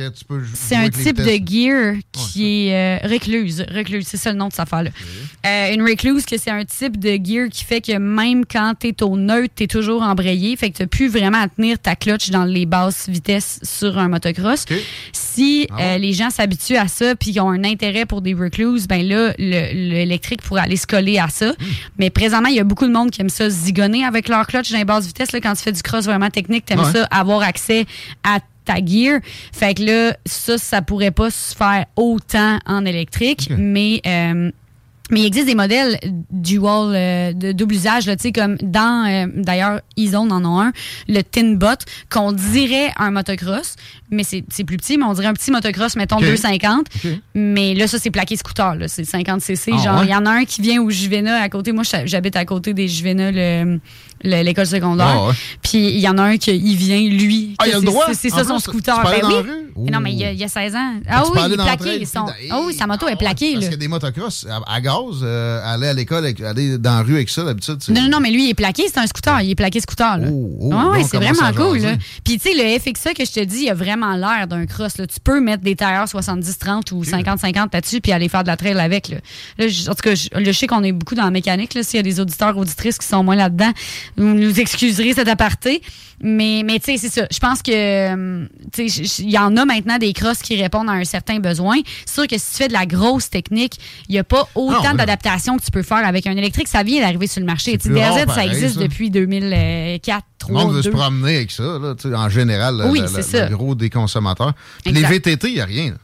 C'est 0.54 0.76
un 0.76 0.88
type 0.90 1.16
de 1.16 1.38
gear 1.50 1.94
qui 2.12 2.68
est 2.68 2.74
euh, 3.04 3.08
recluse. 3.08 3.64
Recluse, 3.74 4.04
c'est 4.06 4.16
ça 4.18 4.30
le 4.32 4.36
nom 4.38 4.48
de 4.48 4.52
cette 4.52 4.60
affaire-là. 4.60 4.90
Euh, 5.46 5.72
une 5.74 5.82
recluse, 5.82 6.26
que 6.26 6.36
c'est 6.38 6.50
un 6.50 6.64
type 6.64 6.98
de 6.98 7.18
gear 7.22 7.48
qui 7.50 7.64
fait 7.64 7.80
que 7.80 7.96
même 7.96 8.44
quand 8.44 8.74
tu 8.78 8.88
es 8.88 9.02
au 9.02 9.16
neutre, 9.16 9.54
tu 9.56 9.64
es 9.64 9.66
toujours 9.66 10.02
embrayé. 10.02 10.56
Fait 10.56 10.70
que 10.70 10.78
tu 10.78 10.86
plus 10.86 11.08
vraiment 11.08 11.40
à 11.40 11.48
tenir 11.48 11.78
ta 11.78 11.96
clutch 11.96 12.30
dans 12.30 12.44
les 12.44 12.66
basses 12.66 13.08
vitesses 13.08 13.60
sur 13.62 13.98
un 13.98 14.08
motocross. 14.08 14.66
Si 15.12 15.66
Ah 15.70 15.80
euh, 15.80 15.98
les 15.98 16.12
gens 16.12 16.30
s'habituent 16.30 16.76
à 16.76 16.88
ça 16.88 17.14
puis 17.16 17.32
qu'ils 17.32 17.40
ont 17.40 17.50
un 17.50 17.64
intérêt 17.64 18.04
pour 18.06 18.20
des 18.20 18.34
recluses, 18.34 18.86
ben 18.86 19.06
là, 19.06 19.32
le- 19.38 19.72
l'électrique 19.90 20.42
pourrait 20.42 20.62
aller 20.62 20.76
se 20.76 20.86
coller 20.86 21.18
à 21.18 21.28
ça. 21.28 21.50
Hmm. 21.50 21.64
Mais 21.98 22.10
présentement, 22.10 22.48
il 22.48 22.56
y 22.56 22.60
a 22.60 22.64
beaucoup 22.64 22.86
de 22.86 22.92
monde 22.92 23.10
qui 23.10 23.20
aime 23.20 23.28
ça 23.30 23.48
zigonner 23.48 24.04
avec 24.04 24.28
leur 24.28 24.46
clutch 24.46 24.70
dans 24.70 24.78
les 24.78 24.84
basses 24.84 25.06
vitesses. 25.06 25.32
Là, 25.32 25.40
quand 25.40 25.54
tu 25.54 25.62
fais 25.62 25.72
du 25.72 25.82
cross 25.82 26.04
vraiment 26.04 26.30
technique, 26.30 26.64
tu 26.66 26.74
aimes 26.74 26.80
Ouais. 26.80 26.92
ça 26.92 27.04
avoir 27.10 27.42
accès 27.42 27.86
à 28.22 28.38
ta 28.64 28.76
gear. 28.84 29.20
Fait 29.52 29.74
que 29.74 29.82
là, 29.84 30.16
ça, 30.26 30.58
ça 30.58 30.82
pourrait 30.82 31.10
pas 31.10 31.30
se 31.30 31.54
faire 31.54 31.84
autant 31.96 32.58
en 32.66 32.84
électrique, 32.84 33.50
mais... 33.56 34.00
euh, 34.06 34.50
mais 35.10 35.20
il 35.20 35.26
existe 35.26 35.44
des 35.46 35.54
modèles 35.54 35.98
dual 36.30 36.94
euh, 36.94 37.32
de 37.34 37.52
double 37.52 37.74
usage, 37.74 38.06
là, 38.06 38.16
tu 38.16 38.22
sais, 38.22 38.32
comme 38.32 38.56
dans, 38.62 39.06
euh, 39.06 39.26
d'ailleurs, 39.36 39.82
Ezone 39.98 40.32
en 40.32 40.42
a 40.58 40.64
un, 40.68 40.72
le 41.08 41.20
Tinbot, 41.20 41.76
qu'on 42.10 42.32
dirait 42.32 42.90
un 42.96 43.10
motocross, 43.10 43.76
mais 44.10 44.22
c'est 44.24 44.42
plus 44.64 44.78
petit, 44.78 44.96
mais 44.96 45.04
on 45.04 45.12
dirait 45.12 45.26
un 45.26 45.34
petit 45.34 45.50
motocross, 45.50 45.96
mettons 45.96 46.16
Ok. 46.16 46.22
250. 46.24 46.86
OK. 47.04 47.10
Mais 47.34 47.74
là, 47.74 47.86
ça, 47.86 47.98
c'est 47.98 48.10
plaqué 48.10 48.34
scooter, 48.36 48.76
là, 48.76 48.88
c'est 48.88 49.04
50 49.04 49.42
cc. 49.42 49.72
Ah, 49.74 49.84
Genre, 49.84 50.04
il 50.04 50.06
ouais? 50.06 50.12
y 50.12 50.16
en 50.16 50.24
a 50.24 50.30
un 50.30 50.44
qui 50.46 50.62
vient 50.62 50.80
au 50.80 50.88
Juvena 50.88 51.36
à 51.42 51.50
côté. 51.50 51.72
Moi, 51.72 51.84
j'ha- 51.84 52.06
j'habite 52.06 52.34
à 52.36 52.46
côté 52.46 52.72
des 52.72 52.88
Juvena, 52.88 53.30
le- 53.30 53.80
l'école 54.24 54.66
secondaire. 54.66 55.06
Ah, 55.08 55.26
ouais. 55.28 55.34
Puis 55.62 55.78
il 55.88 55.98
y 56.00 56.08
en 56.08 56.18
a 56.18 56.22
un 56.22 56.36
qui 56.36 56.56
il 56.56 56.76
vient, 56.76 57.00
lui. 57.00 57.54
Ah, 57.58 57.64
il 57.66 57.72
a 57.72 57.74
le 57.74 57.80
c'est- 57.80 57.86
droit? 57.86 58.04
C'est 58.14 58.30
ça 58.30 58.44
son 58.44 58.54
plus, 58.54 58.62
scooter. 58.62 58.96
tu 59.04 59.10
Ben 59.10 59.20
dans 59.20 59.28
oui. 59.28 59.34
la 59.34 59.40
rue? 59.42 59.60
Non, 59.90 59.98
mais 60.00 60.12
il 60.12 60.18
y, 60.20 60.24
a, 60.24 60.30
Ouh. 60.30 60.34
il 60.34 60.38
y 60.38 60.44
a 60.44 60.48
16 60.48 60.74
ans. 60.76 60.94
Ah 61.08 61.22
Tu 61.24 61.32
oui, 61.32 61.38
il 61.46 61.52
est 61.52 61.56
plaqué. 61.56 62.06
son- 62.06 62.26
Ah 62.50 62.60
oui, 62.64 62.74
sa 62.74 62.86
moto 62.86 63.06
Ah 63.06 63.10
est 63.10 63.12
ouais, 63.14 63.16
plaquée. 63.18 63.52
Parce 63.54 63.64
qu'il 63.64 63.72
y 63.72 63.74
a 63.74 63.78
des 63.78 63.88
motocross 63.88 64.46
à, 64.48 64.60
à 64.72 64.80
gaz, 64.80 64.94
euh, 65.22 65.60
aller 65.64 65.88
à 65.88 65.92
l'école, 65.92 66.24
aller 66.26 66.78
dans 66.78 66.94
la 66.96 67.02
rue 67.02 67.16
avec 67.16 67.28
ça, 67.28 67.42
d'habitude. 67.42 67.78
Non, 67.88 68.02
non, 68.02 68.08
non, 68.08 68.20
mais 68.20 68.30
lui, 68.30 68.44
il 68.46 68.50
est 68.50 68.54
plaqué, 68.54 68.84
c'est 68.86 68.98
un 69.00 69.06
scooter. 69.06 69.40
Il 69.42 69.50
est 69.50 69.54
plaqué 69.56 69.80
scooter, 69.80 70.18
là. 70.18 70.28
Oh, 70.30 70.70
oh, 70.72 70.94
c'est 71.10 71.16
vraiment 71.16 71.52
cool, 71.52 71.78
là. 71.78 71.94
Puis, 72.24 72.38
tu 72.38 72.50
sais, 72.50 72.54
le 72.54 72.78
FXA 72.78 73.14
que 73.14 73.24
je 73.24 73.32
te 73.32 73.40
dis, 73.40 73.62
il 73.64 73.70
a 73.70 73.74
vraiment 73.74 74.14
l'air 74.14 74.46
d'un 74.46 74.64
cross, 74.66 74.96
là. 74.98 75.06
Tu 75.08 75.18
peux 75.22 75.40
mettre 75.40 75.64
des 75.64 75.74
tailleurs 75.74 76.06
70-30 76.06 76.92
ou 76.92 77.02
50-50 77.02 77.72
là-dessus, 77.72 78.00
puis 78.00 78.12
aller 78.12 78.28
faire 78.28 78.42
de 78.44 78.48
la 78.48 78.56
trail 78.56 78.78
avec, 78.78 79.08
là. 79.08 79.16
En 79.60 79.94
tout 79.94 80.02
cas, 80.02 80.14
je, 80.14 80.52
sais 80.52 80.66
qu'on 80.68 80.84
est 80.84 80.92
beaucoup 80.92 81.16
dans 81.16 81.24
la 81.24 81.30
mécanique. 81.32 81.76
S'il 81.82 81.96
y 81.96 82.00
a 82.00 82.02
des 82.02 82.20
auditeurs, 82.20 82.56
auditrices 82.56 82.98
qui 82.98 83.06
sont 83.08 83.24
moins 83.24 83.36
là-dedans, 83.36 83.72
vous 84.16 84.34
nous 84.34 84.60
excuserez 84.60 85.12
cet 85.14 85.28
aparté. 85.28 85.82
Mais, 86.22 86.62
mais 86.64 86.78
tu 86.78 86.92
sais, 86.92 86.96
c'est 86.96 87.12
ça. 87.20 87.26
Je 87.30 87.38
pense 87.40 87.60
que, 87.60 87.72
euh, 87.72 88.46
tu 88.72 88.88
sais, 88.88 89.04
j- 89.04 89.22
il 89.24 89.30
y 89.32 89.38
en 89.38 89.56
a 89.56 89.64
maintenant 89.64 89.98
des 89.98 90.12
crosses 90.12 90.38
qui 90.38 90.60
répondent 90.62 90.88
à 90.88 90.92
un 90.92 91.04
certain 91.04 91.40
besoin. 91.40 91.76
C'est 92.06 92.14
sûr 92.14 92.26
que 92.28 92.38
si 92.38 92.52
tu 92.52 92.56
fais 92.58 92.68
de 92.68 92.72
la 92.72 92.86
grosse 92.86 93.28
technique, 93.30 93.74
il 94.08 94.12
n'y 94.12 94.18
a 94.20 94.24
pas 94.24 94.48
autant 94.54 94.94
d'adaptations 94.94 95.56
que 95.58 95.64
tu 95.64 95.72
peux 95.72 95.82
faire 95.82 96.06
avec 96.06 96.26
un 96.28 96.36
électrique. 96.36 96.68
Ça 96.68 96.84
vient 96.84 97.00
d'arriver 97.00 97.26
sur 97.26 97.40
le 97.40 97.46
marché. 97.46 97.76
DRZ, 97.76 98.18
ça 98.20 98.26
pareil, 98.26 98.48
existe 98.50 98.74
ça. 98.76 98.80
depuis 98.80 99.10
2004, 99.10 100.24
Le 100.24 100.38
3, 100.38 100.62
monde 100.64 100.70
veut 100.74 100.82
2. 100.82 100.90
se 100.90 100.96
promener 100.96 101.36
avec 101.36 101.50
ça, 101.50 101.62
là, 101.80 101.94
en 102.18 102.28
général, 102.28 102.76
le- 102.78 102.86
Oui, 102.90 103.00
le, 103.00 103.06
le- 103.06 103.48
le 103.50 103.56
gros 103.56 103.74
des 103.74 103.90
consommateurs. 103.90 104.52
Puis 104.84 104.94
les. 104.94 105.02
VTT, 105.02 105.48
il 105.48 105.54
n'y 105.54 105.60
a 105.60 105.64
rien. 105.64 105.94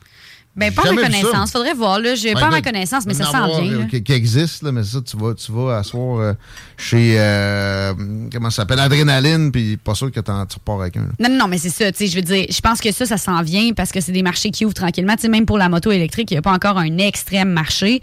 Là. 0.57 0.67
Ben, 0.67 0.73
pas 0.75 0.83
Jamais 0.83 1.03
ma 1.03 1.09
connaissance. 1.09 1.53
Faudrait 1.53 1.75
voir, 1.75 1.99
là. 2.01 2.15
J'ai 2.15 2.33
pas 2.35 2.49
en 2.49 2.51
ma 2.51 2.61
connaissance, 2.61 3.07
mais 3.07 3.15
ça 3.15 3.29
en 3.29 3.33
s'en 3.33 3.45
avoir, 3.45 3.61
vient. 3.63 3.73
euh. 3.81 3.85
Qui, 3.85 4.03
qui 4.03 4.13
existe, 4.13 4.63
là, 4.63 4.73
mais 4.73 4.83
ça, 4.83 4.99
tu 5.01 5.17
vas, 5.17 5.33
tu 5.35 5.53
vas 5.53 5.79
asseoir 5.79 6.19
euh, 6.21 6.33
chez, 6.77 7.15
euh, 7.19 7.95
comment 8.33 8.51
ça 8.51 8.57
s'appelle, 8.63 8.81
Adrénaline, 8.81 9.53
puis 9.53 9.77
pas 9.77 9.95
sûr 9.95 10.11
que 10.11 10.21
t'en- 10.21 10.45
tu 10.47 10.57
repars 10.57 10.81
avec 10.81 10.97
un. 10.97 11.03
là. 11.19 11.29
Non, 11.29 11.37
non, 11.39 11.49
mais 11.49 11.59
c'est 11.59 11.71
ça. 11.71 11.91
Tu 11.93 11.99
sais, 11.99 12.07
je 12.09 12.17
veux 12.17 12.23
dire, 12.23 12.47
je 12.51 12.61
pense 12.61 12.81
que 12.81 12.91
ça, 12.93 13.07
ça 13.07 13.17
s'en 13.17 13.43
vient 13.43 13.73
parce 13.75 13.93
que 13.93 14.01
c'est 14.01 14.13
des 14.13 14.23
marchés 14.23 14.51
qui 14.51 14.65
ouvrent 14.65 14.75
tranquillement. 14.75 15.15
Tu 15.15 15.23
sais, 15.23 15.29
même 15.29 15.47
pour 15.47 15.57
la 15.59 15.69
moto 15.69 15.91
électrique, 15.93 16.31
il 16.31 16.35
n'y 16.35 16.39
a 16.39 16.43
pas 16.43 16.53
encore 16.53 16.79
un 16.79 16.99
extrême 16.99 17.51
marché. 17.51 18.01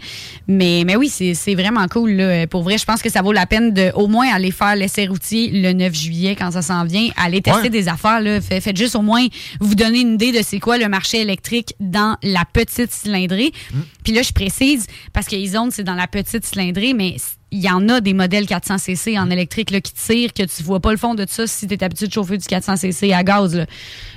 Mais, 0.48 0.82
mais 0.86 0.96
oui, 0.96 1.08
c'est 1.08 1.34
c'est 1.34 1.54
vraiment 1.54 1.86
cool. 1.88 2.12
Là. 2.12 2.46
Pour 2.46 2.62
vrai, 2.62 2.78
je 2.78 2.84
pense 2.84 3.02
que 3.02 3.10
ça 3.10 3.22
vaut 3.22 3.32
la 3.32 3.46
peine 3.46 3.72
de 3.74 3.92
au 3.94 4.06
moins 4.06 4.26
aller 4.32 4.50
faire 4.50 4.74
l'essai 4.74 5.06
routier 5.06 5.50
le 5.52 5.72
9 5.72 5.94
juillet 5.94 6.34
quand 6.36 6.50
ça 6.52 6.62
s'en 6.62 6.84
vient. 6.84 7.08
Aller 7.16 7.42
tester 7.42 7.62
Ouais. 7.62 7.68
des 7.70 7.88
affaires. 7.88 8.20
Là. 8.20 8.40
Fait- 8.40 8.60
Faites 8.60 8.76
juste 8.76 8.96
au 8.96 9.02
moins 9.02 9.26
vous 9.60 9.74
donner 9.74 10.00
une 10.00 10.14
idée 10.14 10.32
de 10.32 10.42
c'est 10.42 10.58
quoi 10.60 10.78
le 10.78 10.88
marché 10.88 11.20
électrique 11.20 11.74
dans 11.80 12.16
la 12.22 12.37
petite 12.44 12.92
cylindrée. 12.92 13.52
Mm. 13.72 13.78
Puis 14.04 14.12
là, 14.12 14.22
je 14.22 14.32
précise 14.32 14.86
parce 15.12 15.26
que 15.26 15.36
Izone, 15.36 15.70
c'est 15.70 15.84
dans 15.84 15.94
la 15.94 16.06
petite 16.06 16.44
cylindrée, 16.44 16.94
mais 16.94 17.16
il 17.50 17.60
y 17.60 17.70
en 17.70 17.88
a 17.88 18.02
des 18.02 18.12
modèles 18.12 18.44
400cc 18.44 19.18
en 19.18 19.30
électrique 19.30 19.70
là, 19.70 19.80
qui 19.80 19.94
tirent, 19.94 20.34
que 20.34 20.42
tu 20.42 20.62
vois 20.62 20.80
pas 20.80 20.90
le 20.90 20.98
fond 20.98 21.14
de 21.14 21.24
ça 21.26 21.46
si 21.46 21.66
tu 21.66 21.72
es 21.72 21.82
habitué 21.82 22.06
de 22.06 22.12
chauffer 22.12 22.36
du 22.36 22.44
400cc 22.46 23.14
à 23.14 23.22
gaz. 23.22 23.54
Là. 23.54 23.64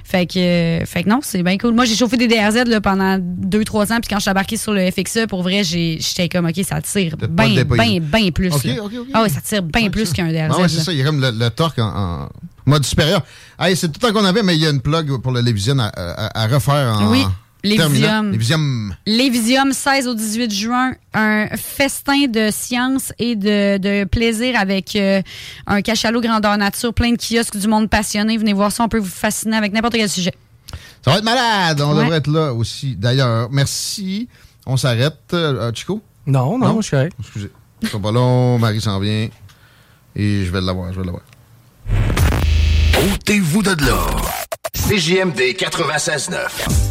Fait 0.03 0.25
que, 0.25 0.37
euh, 0.37 0.85
fait 0.85 1.03
que 1.03 1.09
non, 1.09 1.19
c'est 1.23 1.41
bien 1.41 1.57
cool. 1.57 1.73
Moi, 1.73 1.85
j'ai 1.85 1.95
chauffé 1.95 2.17
des 2.17 2.27
DRZ 2.27 2.65
là, 2.67 2.81
pendant 2.81 3.17
2-3 3.17 3.93
ans, 3.93 3.99
puis 4.01 4.09
quand 4.09 4.17
je 4.17 4.23
suis 4.23 4.31
embarqué 4.31 4.57
sur 4.57 4.73
le 4.73 4.91
FXE, 4.91 5.27
pour 5.29 5.43
vrai, 5.43 5.63
j'étais 5.63 6.27
comme, 6.27 6.45
OK, 6.45 6.59
ça 6.67 6.81
tire 6.81 7.15
bien, 7.15 7.63
bien, 7.63 7.99
bien 8.01 8.31
plus. 8.31 8.51
Ok, 8.53 8.65
là. 8.65 8.83
ok, 8.83 8.91
ok. 8.99 9.07
Ah 9.13 9.21
oui, 9.23 9.29
ça 9.29 9.39
tire 9.39 9.63
bien 9.63 9.89
plus 9.89 10.11
qu'un 10.11 10.27
DRZ. 10.29 10.51
Ah 10.53 10.61
ouais, 10.61 10.67
c'est 10.67 10.81
ça. 10.81 10.91
Il 10.91 10.97
y 10.97 11.01
a 11.01 11.05
comme 11.05 11.21
le, 11.21 11.31
le 11.31 11.49
torque 11.51 11.79
en, 11.79 12.23
en 12.23 12.29
mode 12.65 12.83
supérieur. 12.83 13.23
Hey, 13.57 13.77
c'est 13.77 13.87
tout 13.87 13.99
le 14.03 14.07
temps 14.11 14.19
qu'on 14.19 14.25
avait, 14.25 14.43
mais 14.43 14.55
il 14.57 14.61
y 14.61 14.67
a 14.67 14.71
une 14.71 14.81
plug 14.81 15.21
pour 15.21 15.31
le 15.31 15.39
Lévision 15.39 15.79
à, 15.79 15.85
à- 15.87 16.43
à 16.43 16.47
refaire 16.47 16.97
en 16.99 17.09
Oui. 17.11 17.23
Lévisium. 17.63 18.31
Lévisium. 18.31 18.95
Lévisium 19.05 19.71
16 19.73 20.07
au 20.07 20.13
18 20.15 20.51
juin, 20.53 20.93
un 21.13 21.47
festin 21.57 22.27
de 22.27 22.49
science 22.51 23.13
et 23.19 23.35
de, 23.35 23.77
de 23.77 24.03
plaisir 24.05 24.59
avec 24.59 24.95
euh, 24.95 25.21
un 25.67 25.81
cachalot 25.81 26.21
grandeur 26.21 26.57
nature, 26.57 26.93
plein 26.93 27.11
de 27.11 27.17
kiosques 27.17 27.57
du 27.57 27.67
monde 27.67 27.89
passionné. 27.89 28.37
Venez 28.37 28.53
voir 28.53 28.71
ça, 28.71 28.83
on 28.83 28.89
peut 28.89 28.97
vous 28.99 29.05
fasciner 29.05 29.57
avec 29.57 29.73
n'importe 29.73 29.93
quel 29.93 30.09
sujet. 30.09 30.33
Ça 31.03 31.11
va 31.11 31.17
être 31.17 31.23
malade. 31.23 31.81
On 31.81 31.95
Ouais. 31.95 32.03
devrait 32.03 32.17
être 32.17 32.27
là 32.31 32.53
aussi. 32.53 32.95
D'ailleurs, 32.95 33.49
merci. 33.51 34.27
On 34.65 34.77
s'arrête. 34.77 35.17
Euh, 35.33 35.71
Chico? 35.73 36.01
Non, 36.27 36.57
non, 36.57 36.67
Non? 36.67 36.81
je 36.81 36.87
suis 36.87 36.91
correct. 36.91 37.13
Excusez. 37.19 37.51
C'est 37.83 38.01
pas 38.01 38.11
long. 38.11 38.57
Marie 38.59 38.81
s'en 38.81 38.99
vient. 38.99 39.27
Et 40.15 40.45
je 40.45 40.51
vais 40.51 40.61
l'avoir. 40.61 40.93
Je 40.93 40.99
vais 40.99 41.05
l'avoir. 41.05 41.23
Ôtez-vous 43.13 43.63
de 43.63 43.71
là. 43.85 44.05
CJMD 44.73 45.39
96.9. 45.57 46.90